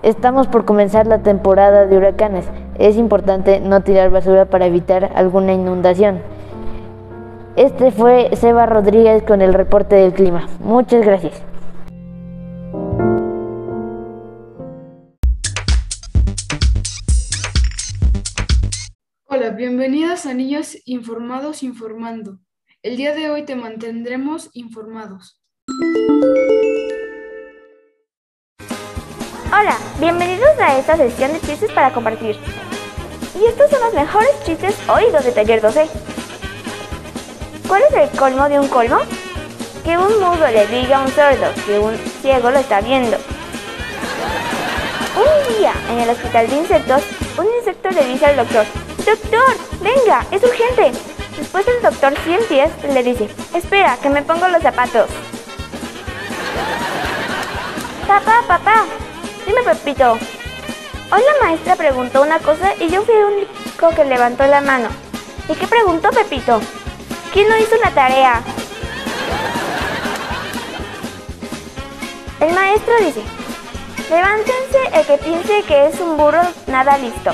Estamos 0.04 0.48
por 0.48 0.64
comenzar 0.64 1.06
la 1.06 1.20
temporada 1.20 1.86
de 1.86 1.98
huracanes. 1.98 2.46
Es 2.80 2.96
importante 2.98 3.60
no 3.60 3.82
tirar 3.82 4.10
basura 4.10 4.46
para 4.46 4.68
evitar 4.68 5.12
alguna 5.16 5.54
inundación. 5.54 6.22
Este 7.58 7.92
fue 7.92 8.30
Seba 8.36 8.68
Rodríguez 8.68 9.24
con 9.24 9.42
el 9.42 9.54
reporte 9.54 9.96
del 9.96 10.14
clima. 10.14 10.48
Muchas 10.60 11.04
gracias. 11.04 11.47
Bienvenidas 20.18 20.26
a 20.26 20.34
Niños 20.34 20.78
Informados 20.86 21.64
Informando. 21.64 22.40
El 22.82 22.98
día 22.98 23.14
de 23.14 23.30
hoy 23.30 23.44
te 23.44 23.56
mantendremos 23.56 24.50
informados. 24.54 25.40
Hola, 29.48 29.78
bienvenidos 30.00 30.58
a 30.60 30.80
esta 30.80 30.98
sesión 30.98 31.34
de 31.34 31.42
chistes 31.42 31.72
para 31.72 31.94
compartir. 31.94 32.36
Y 33.40 33.46
estos 33.46 33.70
son 33.70 33.80
los 33.82 33.94
mejores 33.94 34.32
chistes 34.44 34.76
oídos 34.90 35.24
de 35.24 35.32
Taller 35.34 35.62
12. 35.62 35.88
¿Cuál 37.68 37.84
es 37.84 37.94
el 37.94 38.18
colmo 38.18 38.50
de 38.50 38.60
un 38.60 38.68
colmo? 38.70 38.98
Que 39.84 39.98
un 39.98 40.20
mudo 40.20 40.48
le 40.52 40.66
diga 40.68 40.98
a 40.98 41.06
un 41.06 41.12
sordo 41.12 41.48
que 41.66 41.78
un 41.78 41.96
ciego 42.22 42.50
lo 42.50 42.58
está 42.58 42.82
viendo. 42.82 43.18
Un 45.16 45.58
día, 45.58 45.74
en 45.92 46.00
el 46.00 46.10
hospital 46.10 46.50
de 46.50 46.58
insectos, 46.58 47.04
un 47.38 47.46
insecto 47.60 47.90
le 47.92 48.06
dice 48.06 48.26
al 48.26 48.38
doctor, 48.38 48.66
Doctor, 49.08 49.56
venga, 49.80 50.26
es 50.32 50.44
urgente. 50.44 50.92
Después 51.38 51.66
el 51.66 51.82
doctor 51.82 52.14
100 52.26 52.40
pies 52.50 52.70
le 52.94 53.04
dice, 53.04 53.30
espera, 53.54 53.96
que 54.02 54.10
me 54.10 54.22
pongo 54.22 54.50
los 54.50 54.62
zapatos. 54.62 55.10
Papá, 58.06 58.44
papá, 58.46 58.84
dime 59.46 59.64
Pepito. 59.64 60.12
Hoy 60.12 61.22
la 61.22 61.46
maestra 61.46 61.78
preguntó 61.78 62.22
una 62.22 62.40
cosa 62.40 62.74
y 62.82 62.90
yo 62.90 63.02
fui 63.04 63.16
el 63.16 63.24
único 63.24 63.90
que 63.96 64.04
levantó 64.04 64.46
la 64.46 64.60
mano. 64.60 64.90
¿Y 65.48 65.56
qué 65.56 65.68
preguntó 65.68 66.10
Pepito? 66.10 66.60
¿Quién 67.32 67.48
no 67.48 67.58
hizo 67.58 67.78
la 67.78 67.92
tarea? 67.92 68.42
El 72.42 72.54
maestro 72.54 72.94
dice, 73.00 73.22
levántense 74.10 74.80
el 74.92 75.06
que 75.06 75.18
piense 75.24 75.64
que 75.64 75.88
es 75.88 76.00
un 76.02 76.18
burro 76.18 76.42
nada 76.68 76.98
listo. 76.98 77.34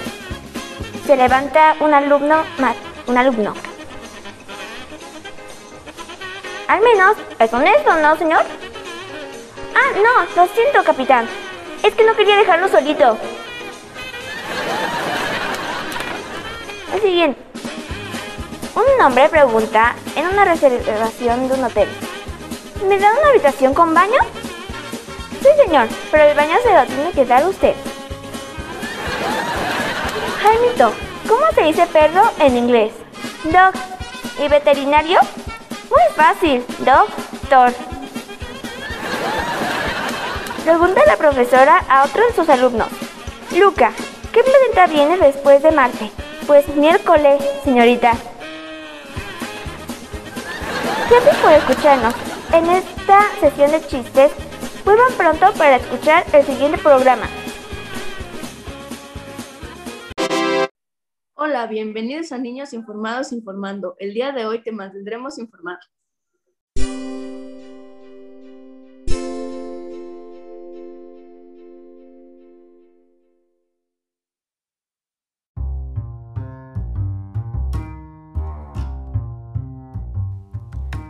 Se 1.06 1.18
levanta 1.18 1.76
un 1.82 1.94
alumno 1.94 2.44
más, 2.60 2.76
un 3.08 3.18
alumno. 3.18 3.54
Al 6.68 6.82
menos 6.82 7.18
es 7.40 7.54
honesto, 7.54 7.94
¿no, 7.98 8.18
señor? 8.18 8.44
Ah, 9.76 9.92
no, 9.98 10.42
lo 10.42 10.48
siento, 10.54 10.84
capitán. 10.84 11.28
Es 11.84 11.94
que 11.94 12.06
no 12.06 12.16
quería 12.16 12.38
dejarlo 12.38 12.70
solito. 12.70 13.18
El 16.94 17.02
siguiente. 17.02 17.42
Un 18.76 19.02
hombre 19.06 19.28
pregunta 19.28 19.96
en 20.16 20.28
una 20.28 20.46
reservación 20.46 21.50
de 21.50 21.54
un 21.54 21.64
hotel. 21.66 21.90
¿Me 22.88 22.98
da 22.98 23.12
una 23.12 23.30
habitación 23.30 23.74
con 23.74 23.94
baño? 23.94 24.20
Sí, 25.42 25.50
señor, 25.66 25.88
pero 26.12 26.24
el 26.24 26.38
baño 26.38 26.56
se 26.64 26.74
lo 26.74 26.86
tiene 26.86 27.12
que 27.12 27.26
dar 27.26 27.46
usted. 27.46 27.76
Jaimito, 30.44 30.92
¿cómo 31.26 31.46
se 31.56 31.64
dice 31.64 31.88
perro 31.88 32.22
en 32.38 32.58
inglés? 32.58 32.92
Dog. 33.46 33.74
¿Y 34.44 34.50
veterinario? 34.50 35.22
Muy 35.90 36.16
fácil, 36.18 36.66
doctor. 36.80 37.74
Pregunta 40.66 41.02
la 41.08 41.16
profesora 41.16 41.82
a 41.88 42.04
otro 42.04 42.26
de 42.26 42.34
sus 42.34 42.50
alumnos. 42.50 42.90
Luca, 43.58 43.94
¿qué 44.34 44.44
planeta 44.44 44.88
viene 44.88 45.18
después 45.18 45.64
de 45.64 45.72
Marte? 45.72 46.12
Pues 46.46 46.68
miércoles, 46.76 47.42
señorita. 47.64 48.12
Gracias 51.10 51.38
por 51.38 51.52
escucharnos. 51.54 52.16
En 52.52 52.70
esta 52.70 53.22
sesión 53.40 53.72
de 53.72 53.88
chistes, 53.88 54.32
vuelvan 54.84 55.14
pronto 55.14 55.54
para 55.54 55.78
escuchar 55.78 56.26
el 56.34 56.46
siguiente 56.46 56.80
programa. 56.80 57.28
Bienvenidos 61.68 62.34
a 62.34 62.38
Niños 62.38 62.74
Informados 62.74 63.32
Informando. 63.32 63.96
El 63.98 64.14
día 64.14 64.34
de 64.34 64.46
hoy 64.46 64.62
te 64.62 64.74
mantendremos 64.74 65.38
informado. 65.38 65.80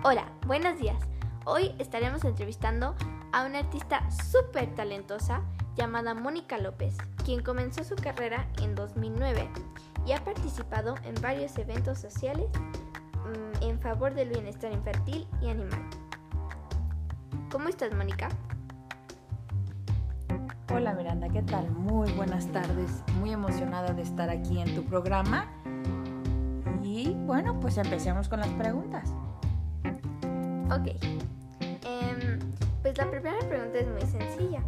Hola, 0.03 0.31
buenos 0.45 0.77
días. 0.77 0.97
Hoy 1.45 1.73
estaremos 1.79 2.23
entrevistando 2.25 2.95
a 3.31 3.45
una 3.45 3.59
artista 3.59 4.07
súper 4.11 4.75
talentosa 4.75 5.41
llamada 5.75 6.13
Mónica 6.13 6.59
López, 6.59 6.95
quien 7.25 7.41
comenzó 7.41 7.83
su 7.83 7.95
carrera 7.95 8.47
en 8.61 8.75
2009 8.75 9.49
y 10.05 10.11
ha 10.11 10.23
participado 10.23 10.95
en 11.03 11.15
varios 11.21 11.57
eventos 11.57 11.99
sociales 11.99 12.47
mm, 13.25 13.63
en 13.63 13.79
favor 13.79 14.13
del 14.13 14.29
bienestar 14.29 14.71
infantil 14.71 15.27
y 15.41 15.49
animal. 15.49 15.81
¿Cómo 17.51 17.69
estás, 17.69 17.93
Mónica? 17.93 18.29
Hola 20.73 20.93
Miranda, 20.93 21.29
¿qué 21.29 21.43
tal? 21.43 21.69
Muy 21.69 22.11
buenas 22.13 22.47
tardes, 22.47 23.03
muy 23.19 23.31
emocionada 23.31 23.93
de 23.93 24.01
estar 24.01 24.29
aquí 24.29 24.59
en 24.59 24.73
tu 24.73 24.83
programa. 24.83 25.47
Y 26.81 27.13
bueno, 27.25 27.59
pues 27.59 27.77
empecemos 27.77 28.27
con 28.27 28.39
las 28.39 28.49
preguntas. 28.49 29.13
Ok. 30.71 30.87
Em, 31.61 32.39
pues 32.81 32.97
la 32.97 33.09
primera 33.09 33.37
pregunta 33.47 33.77
es 33.77 33.87
muy 33.87 34.01
sencilla. 34.01 34.61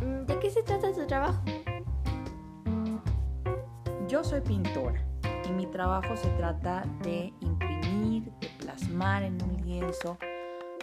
Mm, 0.00 0.26
¿De 0.26 0.38
qué 0.40 0.50
se 0.50 0.62
trata 0.62 0.92
tu 0.92 1.06
trabajo? 1.06 1.40
Yo 4.12 4.22
soy 4.22 4.42
pintora 4.42 5.02
y 5.48 5.52
mi 5.52 5.64
trabajo 5.64 6.18
se 6.18 6.28
trata 6.36 6.84
de 7.02 7.32
imprimir, 7.40 8.30
de 8.42 8.48
plasmar 8.58 9.22
en 9.22 9.42
un 9.42 9.56
lienzo 9.64 10.18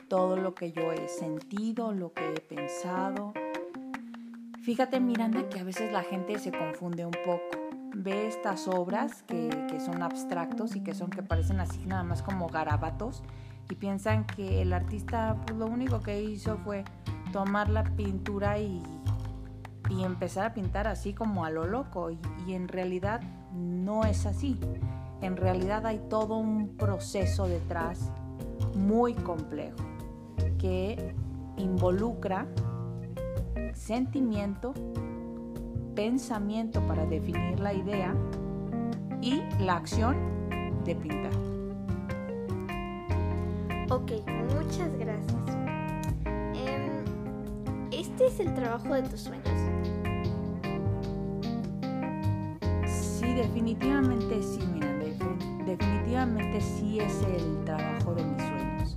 todo 0.07 0.35
lo 0.35 0.55
que 0.55 0.71
yo 0.71 0.91
he 0.91 1.07
sentido, 1.07 1.93
lo 1.93 2.11
que 2.11 2.27
he 2.27 2.39
pensado. 2.39 3.33
Fíjate 4.63 4.99
Miranda 4.99 5.47
que 5.47 5.59
a 5.59 5.63
veces 5.63 5.91
la 5.91 6.01
gente 6.01 6.39
se 6.39 6.51
confunde 6.51 7.05
un 7.05 7.13
poco. 7.23 7.69
Ve 7.93 8.25
estas 8.25 8.67
obras 8.67 9.21
que, 9.21 9.49
que 9.69 9.79
son 9.79 10.01
abstractos 10.01 10.75
y 10.75 10.81
que 10.81 10.95
son 10.95 11.11
que 11.11 11.21
parecen 11.21 11.59
así 11.59 11.85
nada 11.85 12.01
más 12.01 12.23
como 12.23 12.47
garabatos 12.47 13.21
y 13.69 13.75
piensan 13.75 14.25
que 14.25 14.63
el 14.63 14.73
artista 14.73 15.37
pues, 15.45 15.55
lo 15.55 15.67
único 15.67 16.01
que 16.01 16.19
hizo 16.19 16.57
fue 16.65 16.83
tomar 17.31 17.69
la 17.69 17.83
pintura 17.83 18.57
y, 18.57 18.81
y 19.89 20.03
empezar 20.03 20.45
a 20.45 20.53
pintar 20.53 20.87
así 20.87 21.13
como 21.13 21.45
a 21.45 21.49
lo 21.49 21.65
loco 21.65 22.11
y, 22.11 22.19
y 22.47 22.53
en 22.53 22.67
realidad 22.67 23.21
no 23.53 24.05
es 24.05 24.25
así. 24.25 24.59
En 25.21 25.35
realidad 25.35 25.85
hay 25.85 25.99
todo 26.09 26.37
un 26.37 26.77
proceso 26.77 27.47
detrás 27.47 28.11
muy 28.75 29.13
complejo 29.13 29.77
que 30.57 31.13
involucra 31.57 32.47
sentimiento, 33.73 34.73
pensamiento 35.95 36.81
para 36.87 37.05
definir 37.05 37.59
la 37.59 37.73
idea 37.73 38.15
y 39.21 39.41
la 39.59 39.77
acción 39.77 40.15
de 40.85 40.95
pintar. 40.95 41.31
Ok, 43.89 44.11
muchas 44.53 44.95
gracias. 44.97 45.58
¿Este 47.99 48.27
es 48.27 48.39
el 48.39 48.53
trabajo 48.53 48.93
de 48.93 49.01
tus 49.03 49.19
sueños? 49.19 49.45
Sí, 52.87 53.33
definitivamente 53.33 54.41
sí, 54.41 54.59
Miranda. 54.73 54.89
Definitivamente 55.65 56.61
sí 56.61 56.99
es 56.99 57.21
el 57.23 57.65
trabajo 57.65 58.15
de 58.15 58.23
mis 58.23 58.41
sueños. 58.41 58.95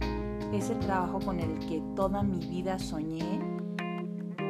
Es 0.52 0.70
el 0.70 0.78
trabajo 0.78 1.18
con 1.18 1.40
el 1.40 1.58
que 1.58 1.82
toda 1.96 2.22
mi 2.22 2.38
vida 2.46 2.78
soñé, 2.78 3.40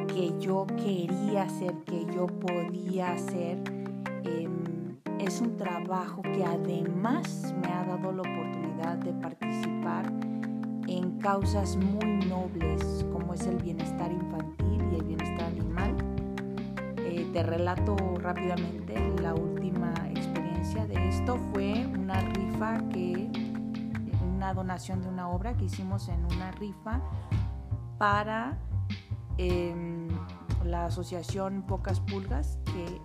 que 0.07 0.33
yo 0.39 0.67
quería 0.67 1.43
hacer, 1.43 1.73
que 1.85 2.05
yo 2.13 2.27
podía 2.27 3.13
hacer. 3.13 3.57
Em, 4.23 4.97
es 5.19 5.41
un 5.41 5.57
trabajo 5.57 6.21
que 6.21 6.45
además 6.45 7.53
me 7.59 7.73
ha 7.73 7.83
dado 7.85 8.11
la 8.11 8.21
oportunidad 8.21 8.97
de 8.99 9.13
participar 9.13 10.13
en 10.87 11.17
causas 11.17 11.75
muy 11.75 12.25
nobles 12.27 13.05
como 13.11 13.33
es 13.33 13.45
el 13.47 13.57
bienestar 13.57 14.11
infantil 14.11 14.42
te 17.33 17.41
relato 17.41 17.95
rápidamente 18.19 18.93
la 19.19 19.33
última 19.33 19.91
experiencia 20.11 20.85
de 20.85 21.09
esto. 21.09 21.39
Fue 21.51 21.87
una 21.87 22.21
rifa 22.21 22.77
que, 22.89 23.27
una 24.23 24.53
donación 24.53 25.01
de 25.01 25.09
una 25.09 25.29
obra 25.29 25.57
que 25.57 25.65
hicimos 25.65 26.09
en 26.09 26.23
una 26.25 26.51
rifa 26.51 27.01
para 27.97 28.59
eh, 29.39 30.07
la 30.63 30.85
asociación 30.85 31.63
Pocas 31.63 31.99
Pulgas 32.01 32.59
que 32.65 33.01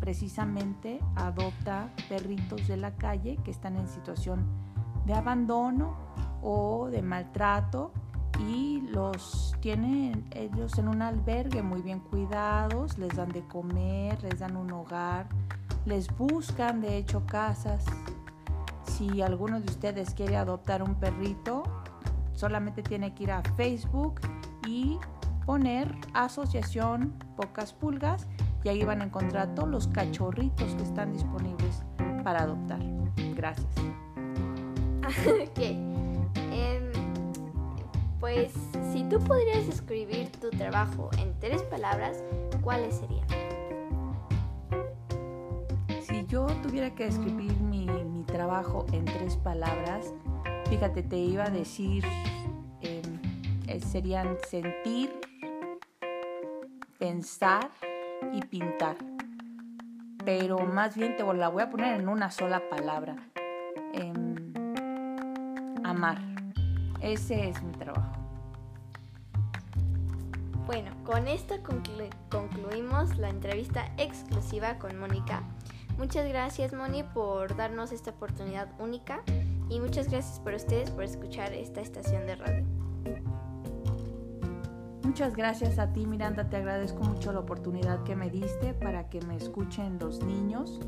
precisamente 0.00 0.98
adopta 1.14 1.92
perritos 2.08 2.66
de 2.66 2.76
la 2.76 2.96
calle 2.96 3.36
que 3.44 3.52
están 3.52 3.76
en 3.76 3.86
situación 3.86 4.44
de 5.06 5.14
abandono 5.14 5.96
o 6.42 6.88
de 6.90 7.00
maltrato 7.00 7.92
y 8.38 8.82
los 8.88 9.54
tienen 9.60 10.26
ellos 10.32 10.78
en 10.78 10.88
un 10.88 11.02
albergue 11.02 11.62
muy 11.62 11.82
bien 11.82 12.00
cuidados, 12.00 12.98
les 12.98 13.14
dan 13.16 13.30
de 13.30 13.42
comer, 13.46 14.22
les 14.22 14.38
dan 14.38 14.56
un 14.56 14.72
hogar, 14.72 15.26
les 15.84 16.08
buscan 16.16 16.80
de 16.80 16.98
hecho 16.98 17.24
casas. 17.26 17.84
Si 18.84 19.22
alguno 19.22 19.60
de 19.60 19.66
ustedes 19.66 20.14
quiere 20.14 20.36
adoptar 20.36 20.82
un 20.82 20.94
perrito, 20.94 21.62
solamente 22.32 22.82
tiene 22.82 23.14
que 23.14 23.24
ir 23.24 23.32
a 23.32 23.42
Facebook 23.56 24.20
y 24.66 24.98
poner 25.44 25.94
Asociación 26.12 27.14
Pocas 27.36 27.72
Pulgas 27.72 28.26
y 28.64 28.68
ahí 28.68 28.84
van 28.84 29.00
a 29.00 29.04
encontrar 29.04 29.54
todos 29.54 29.68
los 29.68 29.88
cachorritos 29.88 30.74
que 30.74 30.82
están 30.82 31.12
disponibles 31.12 31.82
para 32.24 32.42
adoptar. 32.42 32.80
Gracias. 33.36 33.72
ok. 35.26 35.95
Em, 38.28 38.50
pues 38.50 38.52
si 38.92 39.04
tú 39.04 39.20
podrías 39.20 39.68
escribir 39.68 40.30
tu 40.40 40.50
trabajo 40.50 41.10
en 41.18 41.38
tres 41.38 41.62
palabras, 41.62 42.22
¿cuáles 42.62 42.96
serían? 42.96 43.26
Si 46.02 46.26
yo 46.26 46.46
tuviera 46.62 46.94
que 46.94 47.06
escribir 47.06 47.52
mi, 47.60 47.86
trabajo 48.26 48.84
en 48.92 49.04
tres 49.04 49.36
palabras, 49.36 50.12
fíjate, 50.68 51.02
te 51.02 51.16
iba 51.16 51.44
a 51.44 51.50
decir, 51.50 52.04
eh, 52.82 53.80
serían 53.80 54.36
sentir, 54.48 55.10
pensar 56.98 57.70
y 58.32 58.40
pintar. 58.42 58.96
Pero 60.24 60.58
más 60.58 60.96
bien 60.96 61.16
te 61.16 61.22
la 61.22 61.48
voy 61.48 61.62
a 61.62 61.70
poner 61.70 62.00
en 62.00 62.08
una 62.08 62.30
sola 62.30 62.60
palabra. 62.68 63.16
Eh, 63.94 64.12
amar. 65.84 66.25
Ese 67.06 67.50
es 67.50 67.62
mi 67.62 67.70
trabajo. 67.70 68.16
Bueno, 70.66 70.90
con 71.04 71.28
esto 71.28 71.54
conclu 71.62 72.08
concluimos 72.28 73.16
la 73.16 73.28
entrevista 73.28 73.92
exclusiva 73.96 74.80
con 74.80 74.98
Mónica. 74.98 75.44
Muchas 75.98 76.28
gracias 76.28 76.72
Moni 76.72 77.04
por 77.04 77.54
darnos 77.54 77.92
esta 77.92 78.10
oportunidad 78.10 78.68
única 78.80 79.22
y 79.68 79.78
muchas 79.78 80.10
gracias 80.10 80.40
por 80.40 80.54
ustedes 80.54 80.90
por 80.90 81.04
escuchar 81.04 81.52
esta 81.52 81.80
estación 81.80 82.26
de 82.26 82.34
radio. 82.34 82.64
Muchas 85.04 85.36
gracias 85.36 85.78
a 85.78 85.92
ti 85.92 86.06
Miranda, 86.06 86.50
te 86.50 86.56
agradezco 86.56 87.04
mucho 87.04 87.32
la 87.32 87.38
oportunidad 87.38 88.02
que 88.02 88.16
me 88.16 88.30
diste 88.30 88.74
para 88.74 89.08
que 89.08 89.20
me 89.20 89.36
escuchen 89.36 90.00
los 90.00 90.24
niños 90.24 90.80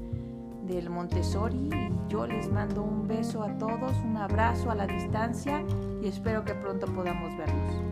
del 0.67 0.91
Montessori 0.91 1.71
y 1.73 2.11
yo 2.11 2.27
les 2.27 2.51
mando 2.51 2.83
un 2.83 3.07
beso 3.07 3.45
a 3.45 3.57
todos, 3.57 3.97
un 4.05 4.17
abrazo 4.17 4.73
a 4.73 4.75
la 4.75 4.89
distancia 4.89 5.65
y 6.01 6.09
espero 6.09 6.45
que 6.45 6.55
pronto 6.55 6.87
podamos 6.87 7.37
vernos. 7.37 7.88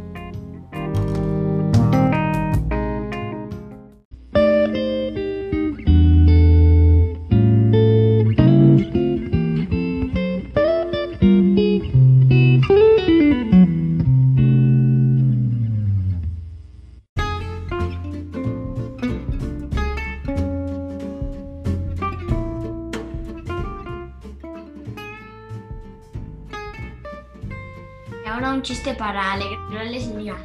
Chiste 28.86 28.98
para 29.00 29.32
alegrarles 29.32 30.06
el 30.06 30.18
día. 30.18 30.36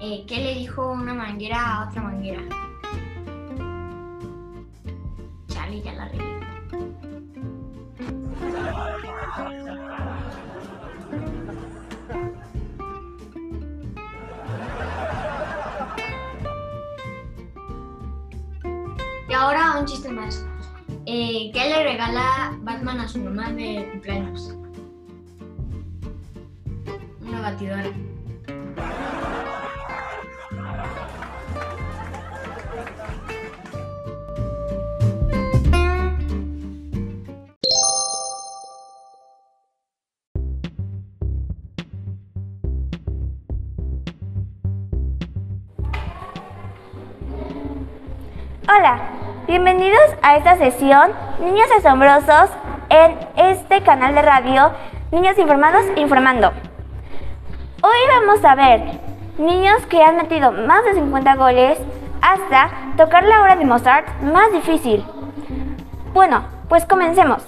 Eh, 0.00 0.24
¿Qué 0.26 0.38
le 0.38 0.54
dijo 0.56 0.90
una 0.90 1.14
manguera 1.14 1.76
a 1.76 1.88
otra 1.88 2.02
manguera? 2.02 2.42
Chale, 5.46 5.80
ya 5.80 5.92
la 5.92 6.08
regué. 6.08 6.24
Y 19.28 19.32
ahora 19.32 19.78
un 19.78 19.86
chiste 19.86 20.08
más. 20.10 20.44
Eh, 21.06 21.52
¿Qué 21.54 21.68
le 21.68 21.84
regala 21.84 22.58
Batman 22.62 22.98
a 22.98 23.06
su 23.06 23.20
mamá 23.20 23.52
de 23.52 23.88
cumpleaños? 23.92 24.59
batidora. 27.40 27.90
Hola, 48.72 49.00
bienvenidos 49.48 49.98
a 50.22 50.36
esta 50.36 50.56
sesión 50.56 51.10
Niños 51.40 51.66
Asombrosos 51.76 52.50
en 52.88 53.18
este 53.36 53.82
canal 53.82 54.14
de 54.14 54.22
radio 54.22 54.70
Niños 55.10 55.36
Informados 55.38 55.84
Informando. 55.96 56.69
Hoy 57.90 58.06
vamos 58.08 58.44
a 58.44 58.54
ver 58.54 59.00
niños 59.36 59.84
que 59.86 60.00
han 60.00 60.14
metido 60.14 60.52
más 60.52 60.84
de 60.84 60.94
50 60.94 61.34
goles 61.34 61.76
hasta 62.22 62.70
tocar 62.96 63.24
la 63.24 63.42
hora 63.42 63.56
de 63.56 63.64
Mozart 63.64 64.06
más 64.22 64.52
difícil. 64.52 65.04
Bueno, 66.14 66.44
pues 66.68 66.84
comencemos. 66.84 67.42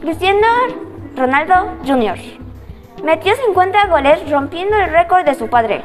Cristiano 0.00 0.48
Ronaldo 1.14 1.54
Jr. 1.86 2.18
metió 3.04 3.36
50 3.36 3.86
goles 3.86 4.28
rompiendo 4.28 4.76
el 4.76 4.90
récord 4.90 5.24
de 5.24 5.36
su 5.36 5.48
padre. 5.48 5.82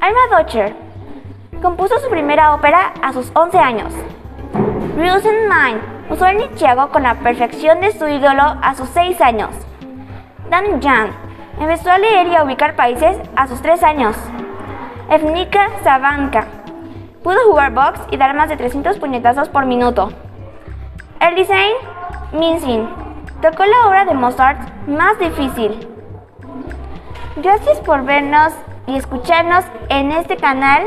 Alma 0.00 0.38
Dutcher 0.38 0.74
compuso 1.62 2.00
su 2.00 2.10
primera 2.10 2.52
ópera 2.52 2.94
a 3.00 3.12
sus 3.12 3.30
11 3.32 3.58
años. 3.58 3.94
Rosenmine 4.96 5.78
usó 6.10 6.26
el 6.26 6.38
nichiago 6.38 6.88
con 6.88 7.04
la 7.04 7.14
perfección 7.14 7.80
de 7.80 7.92
su 7.92 8.08
ídolo 8.08 8.42
a 8.60 8.74
sus 8.74 8.88
6 8.88 9.20
años. 9.20 9.50
Dan 10.50 10.82
Jan 10.82 11.29
empezó 11.60 11.90
a 11.90 11.98
leer 11.98 12.26
y 12.26 12.34
a 12.34 12.42
ubicar 12.42 12.74
países 12.74 13.16
a 13.36 13.46
sus 13.46 13.62
3 13.62 13.82
años. 13.84 14.16
Evnika 15.10 15.68
Savanka 15.84 16.46
pudo 17.22 17.36
jugar 17.46 17.72
box 17.72 18.00
y 18.10 18.16
dar 18.16 18.34
más 18.34 18.48
de 18.48 18.56
300 18.56 18.98
puñetazos 18.98 19.48
por 19.48 19.66
minuto. 19.66 20.10
Elisein 21.20 21.74
Minsin 22.32 22.88
tocó 23.42 23.64
la 23.64 23.88
obra 23.88 24.04
de 24.04 24.14
Mozart 24.14 24.58
más 24.86 25.18
difícil. 25.18 25.86
Gracias 27.36 27.78
por 27.80 28.04
vernos 28.04 28.52
y 28.86 28.96
escucharnos 28.96 29.64
en 29.88 30.12
este 30.12 30.36
canal 30.36 30.84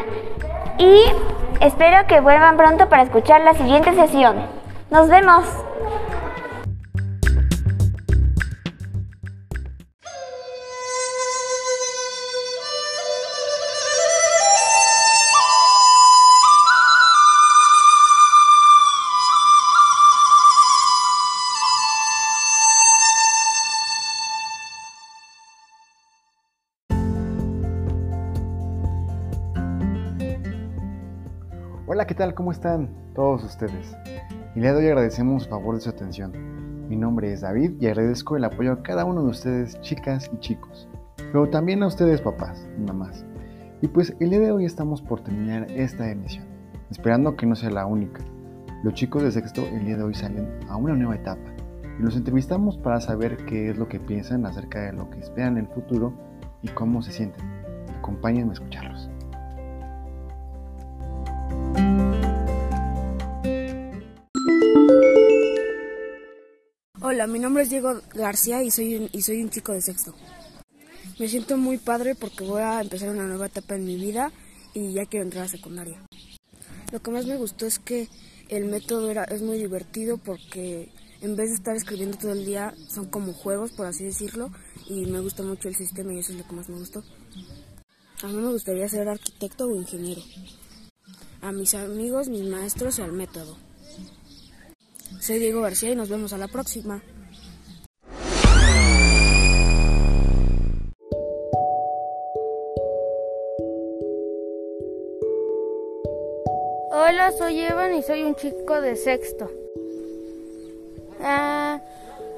y 0.77 1.03
espero 1.59 2.07
que 2.07 2.19
vuelvan 2.19 2.57
pronto 2.57 2.89
para 2.89 3.03
escuchar 3.03 3.41
la 3.41 3.53
siguiente 3.53 3.93
sesión. 3.93 4.36
Nos 4.89 5.09
vemos. 5.09 5.45
¿Qué 32.13 32.17
tal? 32.17 32.36
¿Cómo 32.36 32.52
están 32.52 32.89
todos 33.15 33.43
ustedes? 33.43 33.97
Y 34.54 34.60
le 34.60 34.69
doy 34.69 34.86
agradecemos 34.86 35.47
a 35.47 35.49
favor 35.49 35.73
de 35.73 35.82
su 35.82 35.89
atención. 35.89 36.32
Mi 36.88 36.95
nombre 36.95 37.34
es 37.34 37.41
David 37.41 37.71
y 37.80 37.88
agradezco 37.88 38.38
el 38.38 38.43
apoyo 38.43 38.71
a 38.71 38.84
cada 38.84 39.04
uno 39.04 39.23
de 39.23 39.30
ustedes, 39.30 39.82
chicas 39.82 40.30
y 40.32 40.38
chicos, 40.38 40.88
pero 41.32 41.49
también 41.49 41.82
a 41.82 41.88
ustedes, 41.88 42.21
papás 42.21 42.69
y 42.78 42.82
mamás. 42.82 43.26
Y 43.82 43.88
pues 43.88 44.15
el 44.19 44.30
día 44.30 44.41
de 44.41 44.52
hoy 44.52 44.65
estamos 44.65 45.02
por 45.02 45.21
terminar 45.21 45.65
esta 45.71 46.08
emisión, 46.08 46.45
esperando 46.91 47.36
que 47.36 47.47
no 47.47 47.56
sea 47.56 47.71
la 47.71 47.88
única. 47.88 48.21
Los 48.84 48.93
chicos 48.93 49.23
de 49.23 49.32
sexto 49.32 49.63
el 49.63 49.84
día 49.84 49.97
de 49.97 50.04
hoy 50.04 50.13
salen 50.13 50.47
a 50.69 50.76
una 50.76 50.93
nueva 50.93 51.15
etapa 51.15 51.49
y 51.97 52.04
los 52.04 52.15
entrevistamos 52.15 52.78
para 52.78 53.02
saber 53.02 53.38
qué 53.47 53.71
es 53.71 53.78
lo 53.80 53.88
que 53.88 53.99
piensan 53.99 54.45
acerca 54.45 54.82
de 54.82 54.93
lo 54.93 55.10
que 55.10 55.19
esperan 55.19 55.58
en 55.58 55.65
el 55.65 55.71
futuro 55.71 56.13
y 56.62 56.67
cómo 56.67 57.02
se 57.02 57.12
sienten. 57.12 57.43
Acompáñenme 57.97 58.52
a 58.52 58.54
escucharlos. 58.54 58.92
Hola, 67.13 67.28
mi 67.28 67.38
nombre 67.38 67.62
es 67.62 67.69
Diego 67.69 68.02
García 68.15 68.63
y 68.63 68.71
soy, 68.71 68.95
un, 68.95 69.10
y 69.12 69.21
soy 69.21 69.43
un 69.43 69.52
chico 69.52 69.71
de 69.71 69.84
sexto. 69.84 70.15
Me 71.19 71.28
siento 71.28 71.58
muy 71.58 71.78
padre 71.78 72.15
porque 72.15 72.43
voy 72.43 72.63
a 72.63 72.82
empezar 72.82 73.10
una 73.10 73.28
nueva 73.28 73.45
etapa 73.45 73.76
en 73.76 73.86
mi 73.86 73.97
vida 73.97 74.32
y 74.73 74.93
ya 74.93 75.06
quiero 75.06 75.23
entrar 75.23 75.45
a 75.45 75.47
secundaria. 75.47 76.04
Lo 76.91 77.04
que 77.04 77.12
más 77.12 77.28
me 77.28 77.36
gustó 77.36 77.67
es 77.67 77.78
que 77.78 78.10
el 78.49 78.65
método 78.65 79.12
era, 79.12 79.26
es 79.26 79.43
muy 79.43 79.60
divertido 79.60 80.17
porque 80.17 80.89
en 81.21 81.36
vez 81.36 81.49
de 81.49 81.56
estar 81.58 81.76
escribiendo 81.76 82.17
todo 82.17 82.32
el 82.32 82.45
día 82.45 82.73
son 82.88 83.06
como 83.06 83.32
juegos, 83.34 83.73
por 83.73 83.86
así 83.86 84.04
decirlo, 84.04 84.52
y 84.89 85.06
me 85.06 85.19
gusta 85.19 85.43
mucho 85.43 85.67
el 85.67 85.76
sistema 85.76 86.15
y 86.15 86.17
eso 86.17 86.32
es 86.32 86.39
lo 86.39 86.47
que 86.47 86.56
más 86.56 86.67
me 86.67 86.80
gustó. 86.80 87.04
A 88.23 88.28
mí 88.28 88.34
me 88.34 88.52
gustaría 88.52 88.89
ser 88.89 89.08
arquitecto 89.08 89.67
o 89.67 89.76
ingeniero. 89.76 90.23
A 91.41 91.52
mis 91.52 91.76
amigos, 91.76 92.28
mis 92.28 92.49
maestros 92.49 92.97
y 92.97 93.04
al 93.04 93.12
método. 93.12 93.56
Soy 95.19 95.39
Diego 95.39 95.62
García 95.62 95.91
y 95.91 95.95
nos 95.95 96.10
vemos 96.10 96.34
a 96.34 96.38
la 96.38 96.47
próxima. 96.47 97.02
Hola, 106.91 107.32
soy 107.38 107.60
Evan 107.60 107.95
y 107.95 108.04
soy 108.04 108.23
un 108.23 108.36
chico 108.36 108.80
de 108.82 108.95
sexto. 108.95 109.49
Ah, 111.21 111.82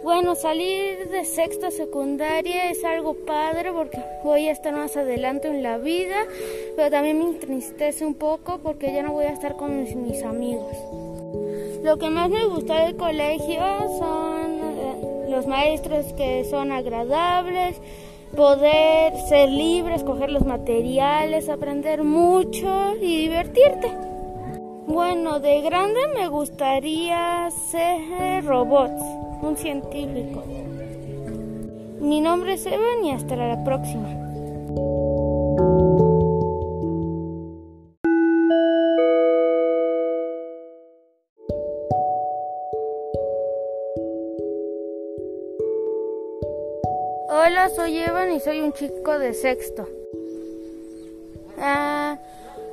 bueno, 0.03 0.35
salir 0.35 1.09
de 1.09 1.25
sexto 1.25 1.71
secundaria 1.71 2.69
es 2.69 2.83
algo 2.83 3.15
padre 3.25 3.71
porque 3.73 4.03
voy 4.23 4.47
a 4.47 4.51
estar 4.51 4.73
más 4.73 4.95
adelante 4.95 5.47
en 5.47 5.63
la 5.63 5.77
vida, 5.77 6.25
pero 6.75 6.91
también 6.91 7.17
me 7.17 7.25
entristece 7.25 8.05
un 8.05 8.13
poco 8.13 8.59
porque 8.59 8.93
ya 8.93 9.01
no 9.01 9.13
voy 9.13 9.25
a 9.25 9.33
estar 9.33 9.55
con 9.55 9.83
mis 9.83 10.23
amigos. 10.23 10.77
Lo 11.85 11.99
que 11.99 12.09
más 12.09 12.31
me 12.31 12.47
gusta 12.47 12.83
del 12.83 12.95
colegio 12.95 13.61
son 13.99 14.53
eh, 14.59 15.27
los 15.29 15.45
maestros 15.45 16.13
que 16.13 16.43
son 16.45 16.71
agradables, 16.71 17.79
poder 18.35 19.13
ser 19.29 19.49
libre, 19.49 19.93
escoger 19.93 20.31
los 20.31 20.43
materiales, 20.43 21.47
aprender 21.47 22.03
mucho 22.03 22.95
y 22.99 23.27
divertirte. 23.27 23.91
Bueno, 24.87 25.39
de 25.39 25.61
grande 25.61 25.99
me 26.15 26.27
gustaría 26.27 27.51
ser 27.51 28.43
robots, 28.43 29.03
un 29.43 29.55
científico. 29.55 30.43
Mi 31.99 32.19
nombre 32.19 32.53
es 32.53 32.65
Evan 32.65 33.05
y 33.05 33.11
hasta 33.11 33.35
la 33.35 33.63
próxima. 33.63 34.24
Soy 47.73 47.97
Evan 47.97 48.31
y 48.31 48.39
soy 48.39 48.61
un 48.61 48.73
chico 48.73 49.17
de 49.17 49.33
sexto. 49.33 49.87
Ah, 51.57 52.19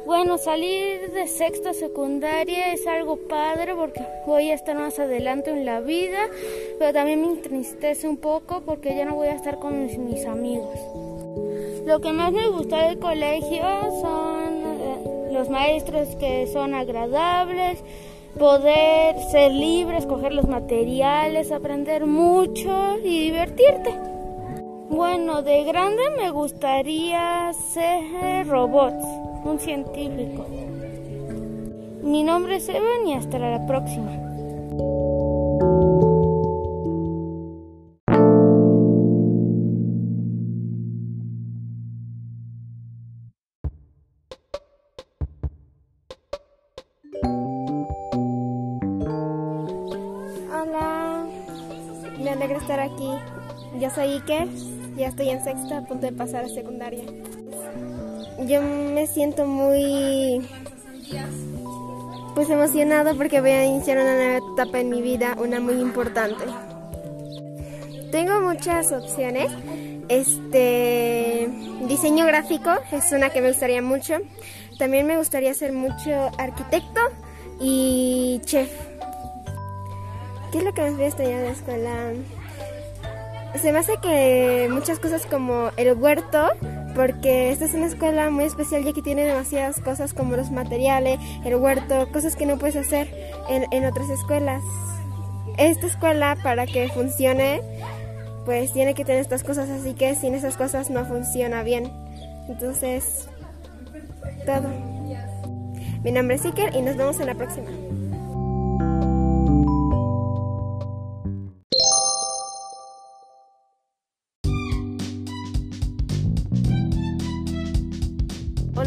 bueno, 0.05 0.37
salir 0.37 1.11
de 1.13 1.27
sexto 1.29 1.71
a 1.71 1.73
secundaria 1.73 2.75
es 2.75 2.87
algo 2.87 3.17
padre 3.17 3.75
porque 3.75 4.05
voy 4.27 4.51
a 4.51 4.55
estar 4.55 4.77
más 4.77 4.99
adelante 4.99 5.51
en 5.51 5.65
la 5.65 5.81
vida, 5.81 6.29
pero 6.79 6.93
también 6.93 7.23
me 7.23 7.29
entristece 7.29 8.07
un 8.07 8.19
poco 8.19 8.61
porque 8.67 8.95
ya 8.95 9.07
no 9.07 9.15
voy 9.15 9.29
a 9.29 9.35
estar 9.35 9.59
con 9.59 9.83
mis, 9.83 9.97
mis 9.97 10.27
amigos. 10.27 10.79
Lo 11.87 12.01
que 12.03 12.13
más 12.13 12.31
me 12.31 12.49
gusta 12.51 12.89
del 12.89 12.99
colegio 12.99 13.63
son 14.03 14.63
eh, 14.63 15.29
los 15.33 15.49
maestros 15.49 16.09
que 16.17 16.47
son 16.53 16.75
agradables, 16.75 17.79
poder 18.39 19.19
ser 19.31 19.53
libre, 19.53 19.97
escoger 19.97 20.35
los 20.35 20.49
materiales, 20.49 21.51
aprender 21.51 22.05
mucho 22.05 22.99
y 23.03 23.31
divertirte. 23.31 24.13
Bueno, 24.93 25.41
de 25.41 25.65
grande 25.65 26.03
me 26.19 26.31
gustaría 26.31 27.51
ser 27.73 28.47
robots, 28.47 29.03
un 29.43 29.59
científico. 29.59 30.47
Mi 32.03 32.23
nombre 32.23 32.57
es 32.57 32.69
Evan 32.69 33.07
y 33.07 33.15
hasta 33.15 33.39
la 33.39 33.67
próxima. 33.67 34.13
Hola, 50.53 51.25
me 52.23 52.31
alegra 52.31 52.59
estar 52.59 52.79
aquí. 52.79 53.09
Yo 53.81 53.89
soy 53.89 54.09
Iker, 54.17 54.49
ya 55.03 55.09
estoy 55.09 55.31
en 55.31 55.43
sexta, 55.43 55.79
a 55.79 55.83
punto 55.83 56.07
de 56.07 56.13
pasar 56.13 56.45
a 56.45 56.49
secundaria. 56.49 57.03
Yo 58.47 58.63
me 58.63 59.07
siento 59.09 59.47
muy 59.47 60.47
pues 62.37 62.49
emocionada 62.49 63.13
porque 63.15 63.41
voy 63.41 63.51
a 63.51 63.65
iniciar 63.65 63.99
una 63.99 64.15
nueva 64.15 64.53
etapa 64.53 64.79
en 64.79 64.91
mi 64.91 65.03
vida, 65.03 65.37
una 65.39 65.59
muy 65.59 65.75
importante. 65.75 66.45
Tengo 68.13 68.41
muchas 68.43 68.93
opciones. 68.93 69.51
Este, 70.09 71.49
diseño 71.89 72.25
gráfico 72.27 72.71
es 72.93 73.11
una 73.11 73.31
que 73.31 73.41
me 73.41 73.49
gustaría 73.49 73.83
mucho. 73.83 74.19
También 74.79 75.07
me 75.07 75.17
gustaría 75.17 75.53
ser 75.53 75.73
mucho 75.73 76.31
arquitecto 76.39 77.01
y 77.61 78.41
chef. 78.45 78.71
¿Qué 80.53 80.59
es 80.59 80.65
lo 80.65 80.73
que 80.73 80.83
más 80.83 80.95
voy 80.95 81.05
a 81.05 81.09
estudiar 81.09 81.33
en 81.33 81.45
la 81.45 81.51
escuela? 81.51 82.13
Se 83.61 83.73
me 83.73 83.79
hace 83.79 83.99
que 83.99 84.69
muchas 84.71 84.99
cosas 84.99 85.27
como 85.27 85.71
el 85.77 85.93
huerto, 85.95 86.49
porque 86.95 87.53
esta 87.53 87.67
es 87.67 87.75
una 87.75 87.87
escuela 87.87 88.31
muy 88.31 88.45
especial 88.45 88.85
ya 88.85 88.93
que 88.93 89.03
tiene 89.03 89.25
demasiadas 89.25 89.81
cosas 89.81 90.15
como 90.15 90.37
los 90.37 90.51
materiales, 90.51 91.19
el 91.45 91.57
huerto, 91.57 92.09
cosas 92.13 92.35
que 92.35 92.47
no 92.47 92.59
puedes 92.59 92.77
hacer 92.77 93.09
en, 93.49 93.67
en 93.71 93.85
otras 93.85 94.09
escuelas. 94.11 94.63
Esta 95.59 95.87
escuela 95.87 96.37
para 96.43 96.67
que 96.67 96.89
funcione 96.89 97.61
pues 98.45 98.73
tiene 98.73 98.95
que 98.95 99.05
tener 99.05 99.21
estas 99.21 99.45
cosas, 99.45 99.69
así 99.71 99.95
que 99.95 100.15
sin 100.15 100.35
esas 100.35 100.57
cosas 100.57 100.91
no 100.91 101.05
funciona 101.05 101.63
bien. 101.63 101.91
Entonces, 102.49 103.29
todo. 104.45 104.69
Mi 106.03 106.11
nombre 106.11 106.37
es 106.37 106.45
Iker 106.45 106.75
y 106.75 106.83
nos 106.83 106.97
vemos 106.97 107.21
en 107.21 107.27
la 107.27 107.35
próxima. 107.35 107.71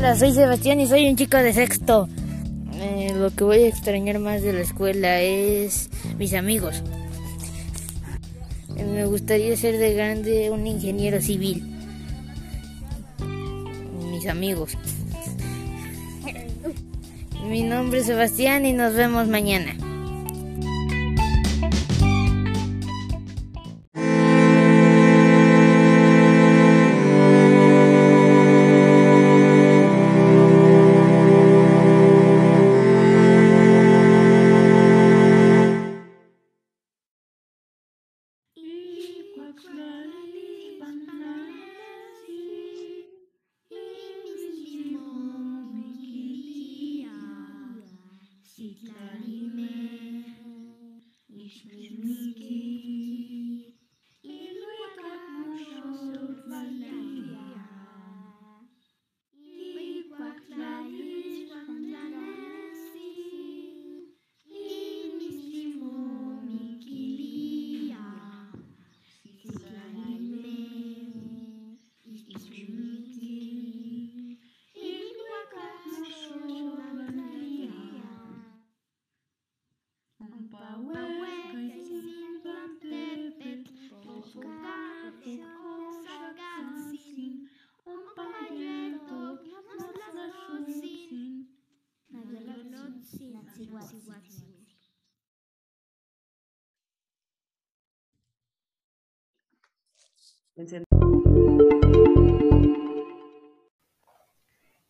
Hola, 0.05 0.15
soy 0.15 0.33
Sebastián 0.33 0.79
y 0.79 0.85
soy 0.85 1.09
un 1.09 1.15
chico 1.15 1.35
de 1.37 1.51
sexto. 1.51 2.07
Eh, 2.75 3.11
lo 3.17 3.31
que 3.31 3.43
voy 3.43 3.63
a 3.63 3.67
extrañar 3.67 4.19
más 4.19 4.43
de 4.43 4.53
la 4.53 4.59
escuela 4.61 5.19
es 5.19 5.89
mis 6.19 6.35
amigos. 6.35 6.83
Me 8.75 9.03
gustaría 9.05 9.57
ser 9.57 9.79
de 9.79 9.95
grande 9.95 10.51
un 10.51 10.67
ingeniero 10.67 11.19
civil. 11.19 11.63
Mis 14.11 14.27
amigos. 14.27 14.77
Mi 17.49 17.63
nombre 17.63 18.01
es 18.01 18.05
Sebastián 18.05 18.67
y 18.67 18.73
nos 18.73 18.93
vemos 18.93 19.27
mañana. 19.27 19.75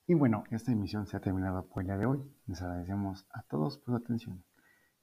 Y 0.08 0.14
bueno, 0.14 0.44
esta 0.52 0.72
emisión 0.72 1.08
se 1.08 1.18
ha 1.18 1.20
terminado 1.20 1.66
por 1.68 1.82
el 1.82 1.88
día 1.88 1.98
de 1.98 2.06
hoy. 2.06 2.22
Les 2.46 2.62
agradecemos 2.62 3.26
a 3.32 3.42
todos 3.42 3.80
por 3.80 3.96
su 3.96 4.04
atención. 4.04 4.44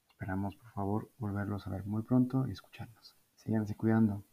Esperamos, 0.08 0.54
por 0.54 0.70
favor, 0.70 1.10
volverlos 1.18 1.66
a 1.66 1.70
ver 1.70 1.84
muy 1.84 2.04
pronto 2.04 2.46
y 2.46 2.52
escucharnos. 2.52 3.16
Síganse 3.34 3.74
cuidando. 3.74 4.24